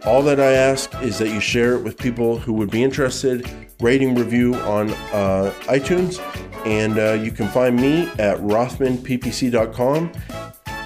All 0.06 0.21
that 0.21 0.39
I 0.39 0.54
ask 0.54 0.89
is 1.02 1.17
that 1.17 1.28
you 1.28 1.41
share 1.41 1.76
it 1.76 1.84
with 1.84 1.97
people 1.97 2.39
who 2.39 2.54
would 2.54 2.71
be 2.71 2.82
interested, 2.82 3.49
rating 3.82 4.15
review 4.15 4.56
on 4.56 4.91
uh, 5.12 5.54
iTunes, 5.63 6.21
and 6.65 6.97
uh, 6.97 7.21
you 7.21 7.34
can 7.34 7.49
find 7.49 7.76
me 7.76 8.04
at 8.17 8.38
rothmanppc.com. 8.38 10.12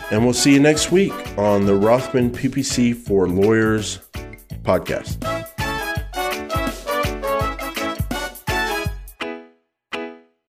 And 0.09 0.23
we'll 0.23 0.33
see 0.33 0.55
you 0.55 0.59
next 0.59 0.91
week 0.91 1.13
on 1.37 1.67
the 1.67 1.75
Rothman 1.75 2.31
PPC 2.31 2.95
for 2.95 3.27
Lawyers 3.27 3.99
podcast. 4.63 5.23